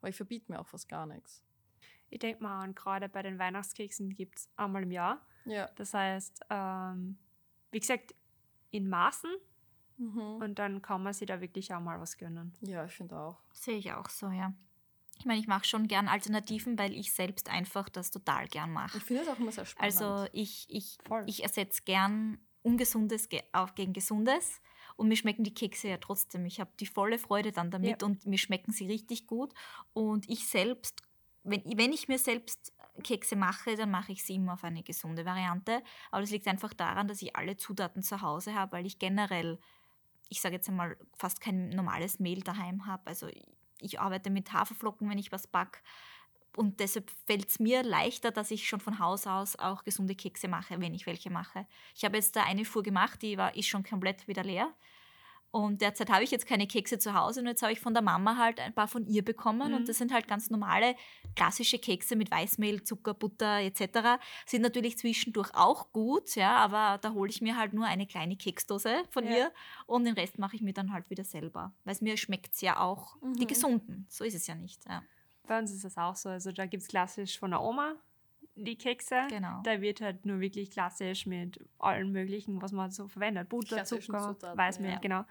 Weil 0.00 0.10
ich 0.10 0.16
verbiete 0.16 0.50
mir 0.52 0.60
auch 0.60 0.66
fast 0.66 0.88
gar 0.88 1.06
nichts. 1.06 1.42
Ich 2.10 2.18
denke 2.20 2.42
mal 2.42 2.60
an, 2.62 2.74
gerade 2.74 3.08
bei 3.08 3.22
den 3.22 3.38
Weihnachtskeksen 3.38 4.14
gibt 4.14 4.38
es 4.38 4.48
einmal 4.56 4.82
im 4.82 4.90
Jahr. 4.90 5.26
Ja. 5.44 5.68
Das 5.76 5.92
heißt, 5.94 6.40
ähm, 6.50 7.18
wie 7.70 7.80
gesagt, 7.80 8.14
in 8.70 8.88
Maßen 8.88 9.30
Mhm. 10.00 10.36
und 10.40 10.58
dann 10.60 10.80
kann 10.80 11.02
man 11.02 11.12
sich 11.12 11.26
da 11.26 11.40
wirklich 11.40 11.74
auch 11.74 11.80
mal 11.80 11.98
was 12.00 12.16
gönnen. 12.16 12.54
Ja, 12.60 12.84
ich 12.84 12.92
finde 12.92 13.18
auch. 13.18 13.36
Sehe 13.52 13.76
ich 13.78 13.92
auch 13.92 14.08
so, 14.08 14.28
ja. 14.30 14.54
Ich 15.18 15.24
meine, 15.24 15.40
ich 15.40 15.48
mache 15.48 15.64
schon 15.64 15.88
gern 15.88 16.06
Alternativen, 16.06 16.78
weil 16.78 16.92
ich 16.92 17.12
selbst 17.12 17.48
einfach 17.50 17.88
das 17.88 18.12
total 18.12 18.46
gern 18.46 18.70
mache. 18.72 18.96
Ich 18.98 19.02
finde 19.02 19.22
es 19.22 19.28
auch 19.28 19.38
immer 19.40 19.50
sehr 19.50 19.64
spannend. 19.66 20.00
Also 20.00 20.28
ich, 20.32 20.66
ich, 20.70 20.98
Voll. 21.04 21.24
ich 21.26 21.42
ersetze 21.42 21.82
gern 21.84 22.38
Ungesundes 22.62 23.28
ge 23.28 23.42
auf 23.52 23.74
gegen 23.74 23.92
Gesundes 23.92 24.60
und 24.98 25.06
mir 25.08 25.16
schmecken 25.16 25.44
die 25.44 25.54
Kekse 25.54 25.88
ja 25.88 25.96
trotzdem. 25.98 26.44
Ich 26.44 26.58
habe 26.58 26.70
die 26.80 26.86
volle 26.86 27.18
Freude 27.18 27.52
dann 27.52 27.70
damit 27.70 28.02
Ja. 28.02 28.06
und 28.06 28.26
mir 28.26 28.36
schmecken 28.36 28.72
sie 28.72 28.86
richtig 28.86 29.28
gut. 29.28 29.54
Und 29.92 30.28
ich 30.28 30.46
selbst, 30.48 31.02
wenn, 31.44 31.62
wenn 31.76 31.92
ich 31.92 32.08
mir 32.08 32.18
selbst 32.18 32.72
Kekse 33.04 33.36
mache, 33.36 33.76
dann 33.76 33.92
mache 33.92 34.10
ich 34.10 34.24
sie 34.24 34.34
immer 34.34 34.54
auf 34.54 34.64
eine 34.64 34.82
gesunde 34.82 35.24
Variante. 35.24 35.82
Aber 36.10 36.20
das 36.22 36.30
liegt 36.30 36.48
einfach 36.48 36.74
daran, 36.74 37.06
dass 37.06 37.22
ich 37.22 37.36
alle 37.36 37.56
Zutaten 37.56 38.02
zu 38.02 38.22
Hause 38.22 38.54
habe, 38.54 38.72
weil 38.72 38.86
ich 38.86 38.98
generell, 38.98 39.60
ich 40.30 40.40
sage 40.40 40.56
jetzt 40.56 40.68
einmal, 40.68 40.96
fast 41.16 41.40
kein 41.40 41.68
normales 41.68 42.18
Mehl 42.18 42.40
daheim 42.40 42.86
habe. 42.86 43.06
Also 43.06 43.28
ich, 43.28 43.46
ich 43.78 44.00
arbeite 44.00 44.30
mit 44.30 44.52
Haferflocken, 44.52 45.08
wenn 45.08 45.18
ich 45.18 45.30
was 45.30 45.46
back. 45.46 45.84
Und 46.56 46.80
deshalb 46.80 47.10
fällt 47.26 47.48
es 47.48 47.60
mir 47.60 47.82
leichter, 47.82 48.30
dass 48.32 48.50
ich 48.50 48.68
schon 48.68 48.80
von 48.80 48.98
Haus 48.98 49.26
aus 49.26 49.56
auch 49.56 49.84
gesunde 49.84 50.14
Kekse 50.16 50.48
mache, 50.48 50.80
wenn 50.80 50.94
ich 50.94 51.06
welche 51.06 51.30
mache. 51.30 51.66
Ich 51.94 52.04
habe 52.04 52.16
jetzt 52.16 52.34
da 52.34 52.42
eine 52.42 52.64
Fuhr 52.64 52.82
gemacht, 52.82 53.22
die 53.22 53.38
war, 53.38 53.54
ist 53.54 53.68
schon 53.68 53.84
komplett 53.84 54.26
wieder 54.26 54.42
leer. 54.42 54.72
Und 55.50 55.80
derzeit 55.80 56.10
habe 56.10 56.24
ich 56.24 56.30
jetzt 56.30 56.46
keine 56.46 56.66
Kekse 56.66 56.98
zu 56.98 57.14
Hause 57.14 57.40
und 57.40 57.46
jetzt 57.46 57.62
habe 57.62 57.72
ich 57.72 57.80
von 57.80 57.94
der 57.94 58.02
Mama 58.02 58.36
halt 58.36 58.60
ein 58.60 58.74
paar 58.74 58.86
von 58.86 59.06
ihr 59.06 59.24
bekommen. 59.24 59.68
Mhm. 59.70 59.76
Und 59.76 59.88
das 59.88 59.96
sind 59.96 60.12
halt 60.12 60.28
ganz 60.28 60.50
normale, 60.50 60.94
klassische 61.36 61.78
Kekse 61.78 62.16
mit 62.16 62.30
Weißmehl, 62.30 62.82
Zucker, 62.82 63.14
Butter 63.14 63.60
etc. 63.62 64.20
Sind 64.44 64.60
natürlich 64.60 64.98
zwischendurch 64.98 65.54
auch 65.54 65.90
gut, 65.92 66.34
ja, 66.36 66.56
aber 66.56 66.98
da 66.98 67.12
hole 67.14 67.30
ich 67.30 67.40
mir 67.40 67.56
halt 67.56 67.72
nur 67.72 67.86
eine 67.86 68.06
kleine 68.06 68.36
Keksdose 68.36 69.04
von 69.08 69.24
Ja. 69.24 69.30
ihr 69.36 69.52
und 69.86 70.04
den 70.04 70.14
Rest 70.14 70.38
mache 70.38 70.54
ich 70.56 70.60
mir 70.60 70.74
dann 70.74 70.92
halt 70.92 71.08
wieder 71.08 71.24
selber. 71.24 71.72
Weil 71.84 71.92
es 71.94 72.02
mir 72.02 72.18
schmeckt 72.18 72.52
es 72.54 72.60
ja 72.60 72.78
auch, 72.80 73.16
die 73.22 73.44
Mhm. 73.44 73.46
gesunden. 73.46 74.06
So 74.10 74.24
ist 74.24 74.34
es 74.34 74.46
ja 74.48 74.54
nicht. 74.54 74.84
Ja, 74.86 75.02
Bei 75.48 75.58
uns 75.58 75.72
ist 75.72 75.84
das 75.84 75.96
auch 75.98 76.14
so. 76.14 76.28
Also 76.28 76.52
da 76.52 76.66
gibt 76.66 76.82
es 76.84 76.88
klassisch 76.88 77.38
von 77.38 77.50
der 77.50 77.60
Oma 77.62 77.94
die 78.60 78.76
Kekse. 78.76 79.26
genau. 79.28 79.60
Da 79.62 79.80
wird 79.80 80.00
halt 80.00 80.26
nur 80.26 80.40
wirklich 80.40 80.70
klassisch 80.70 81.26
mit 81.26 81.60
allen 81.78 82.10
möglichen, 82.10 82.60
was 82.60 82.72
man 82.72 82.90
so 82.90 83.06
verwendet. 83.06 83.48
Butter, 83.48 83.84
Zucker, 83.84 84.18
Zutaten, 84.34 84.58
Weißmehl, 84.58 84.92
ja. 84.92 84.98
genau. 84.98 85.24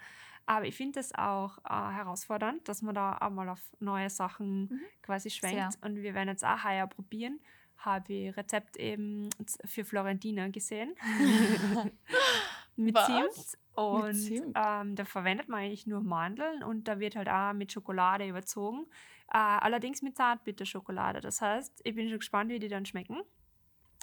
Aber 0.46 0.66
ich 0.66 0.76
finde 0.76 1.00
das 1.00 1.14
auch 1.14 1.58
äh, 1.66 1.72
herausfordernd, 1.94 2.66
dass 2.70 2.82
man 2.82 2.96
da 2.96 3.18
auch 3.20 3.30
mal 3.30 3.50
auf 3.50 3.60
neue 3.80 4.10
Sachen 4.10 4.70
Mhm. 4.70 4.80
quasi 5.02 5.30
schwenkt. 5.30 5.74
Sehr. 5.74 5.84
Und 5.84 5.98
wir 5.98 6.14
werden 6.14 6.30
jetzt 6.30 6.46
auch 6.46 6.64
heuer 6.64 6.88
probieren. 6.88 7.42
Habe 7.80 8.14
ich 8.14 8.38
Rezept 8.38 8.78
eben 8.78 9.30
für 9.66 9.84
Florentina 9.84 10.48
gesehen. 10.48 10.96
mit 12.78 12.96
Was? 12.96 13.08
Zimt. 13.08 13.58
Und? 13.78 14.32
Ähm, 14.56 14.96
da 14.96 15.06
verwendet 15.06 15.50
man 15.50 15.60
eigentlich 15.62 15.86
nur 15.88 16.02
Mandeln 16.02 16.64
und 16.64 16.88
da 16.88 17.00
wird 17.00 17.16
halt 17.16 17.30
auch 17.30 17.54
mit 17.54 17.72
Schokolade 17.72 18.28
überzogen. 18.28 18.86
Äh, 19.32 19.38
allerdings 19.38 20.02
mit 20.02 20.16
Zartbitterschokolade. 20.18 21.22
Das 21.22 21.42
heißt, 21.42 21.82
ich 21.84 21.94
bin 21.96 22.10
schon 22.10 22.20
gespannt, 22.20 22.50
wie 22.50 22.60
die 22.60 22.70
dann 22.70 22.86
schmecken. 22.86 23.18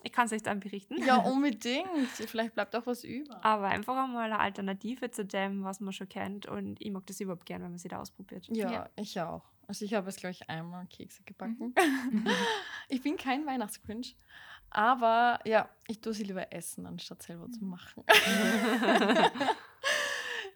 Ich 0.04 0.12
kann 0.12 0.26
es 0.26 0.32
euch 0.32 0.42
dann 0.42 0.60
berichten. 0.60 1.02
Ja, 1.02 1.16
unbedingt. 1.24 1.88
Vielleicht 2.08 2.54
bleibt 2.54 2.76
auch 2.76 2.87
was 2.87 3.04
über. 3.04 3.42
Aber 3.44 3.68
einfach 3.68 3.96
einmal 3.96 4.24
eine 4.26 4.38
Alternative 4.38 5.10
zu 5.10 5.24
dem, 5.24 5.64
was 5.64 5.80
man 5.80 5.92
schon 5.94 6.08
kennt. 6.08 6.46
Und 6.46 6.80
ich 6.80 6.90
mag 6.92 7.06
das 7.06 7.20
überhaupt 7.20 7.46
gern, 7.46 7.62
wenn 7.62 7.70
man 7.70 7.78
sie 7.78 7.88
da 7.88 8.00
ausprobiert. 8.00 8.46
Ja, 8.52 8.70
Ja. 8.70 8.90
ich 8.96 9.18
auch. 9.20 9.42
Also 9.66 9.87
ich 9.87 9.94
habe 9.94 10.06
jetzt, 10.08 10.20
glaube 10.20 10.32
ich, 10.32 10.48
einmal 10.50 10.87
Kekse 10.87 11.22
gebacken. 11.24 11.74
ich 12.88 13.02
bin 13.02 13.16
kein 13.16 13.46
Weihnachtsgrinch. 13.46 14.14
Aber 14.74 15.38
ja, 15.44 15.68
ich 15.87 16.00
tue 16.00 16.12
sie 16.12 16.24
lieber 16.24 16.52
essen, 16.52 16.84
anstatt 16.84 17.22
selber 17.22 17.48
zu 17.48 17.64
machen. 17.64 18.02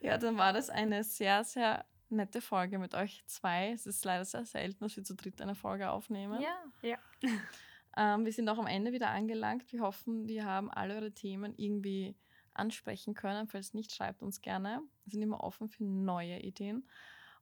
ja, 0.00 0.18
dann 0.18 0.36
war 0.36 0.52
das 0.52 0.70
eine 0.70 1.04
sehr, 1.04 1.44
sehr 1.44 1.84
nette 2.08 2.40
Folge 2.40 2.80
mit 2.80 2.94
euch 2.94 3.22
zwei. 3.26 3.70
Es 3.70 3.86
ist 3.86 4.04
leider 4.04 4.24
sehr 4.24 4.44
selten, 4.44 4.82
dass 4.82 4.96
wir 4.96 5.04
zu 5.04 5.14
dritt 5.14 5.40
eine 5.40 5.54
Folge 5.54 5.88
aufnehmen. 5.88 6.40
Ja. 6.82 6.98
Ähm, 7.96 8.24
wir 8.24 8.32
sind 8.32 8.48
auch 8.48 8.58
am 8.58 8.66
Ende 8.66 8.92
wieder 8.92 9.10
angelangt. 9.10 9.70
Wir 9.72 9.82
hoffen, 9.82 10.26
wir 10.26 10.44
haben 10.44 10.68
alle 10.68 10.96
eure 10.96 11.12
Themen 11.12 11.54
irgendwie 11.56 12.16
ansprechen 12.54 13.14
können. 13.14 13.46
Falls 13.46 13.72
nicht, 13.72 13.94
schreibt 13.94 14.20
uns 14.20 14.40
gerne. 14.40 14.82
Wir 15.04 15.12
sind 15.12 15.22
immer 15.22 15.44
offen 15.44 15.68
für 15.68 15.84
neue 15.84 16.40
Ideen. 16.40 16.88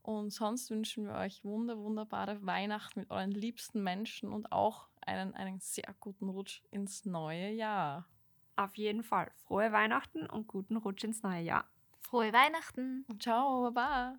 Und 0.03 0.31
sonst 0.31 0.71
wünschen 0.71 1.07
wir 1.07 1.15
euch 1.15 1.43
wunder, 1.43 1.79
wunderbare 1.79 2.45
Weihnachten 2.45 3.01
mit 3.01 3.11
euren 3.11 3.31
liebsten 3.31 3.83
Menschen 3.83 4.31
und 4.31 4.53
auch 4.53 4.89
einen, 5.07 5.35
einen 5.35 5.61
sehr 5.61 5.95
guten 6.01 6.29
Rutsch 6.29 6.63
ins 6.71 7.05
neue 7.05 7.51
Jahr. 7.51 8.07
Auf 8.57 8.77
jeden 8.77 9.03
Fall. 9.03 9.31
Frohe 9.47 9.73
Weihnachten 9.73 10.27
und 10.27 10.47
guten 10.47 10.77
Rutsch 10.77 11.05
ins 11.05 11.23
neue 11.23 11.43
Jahr. 11.43 11.67
Frohe 12.01 12.33
Weihnachten! 12.33 13.05
Ciao, 13.19 13.71
Baba. 13.71 14.19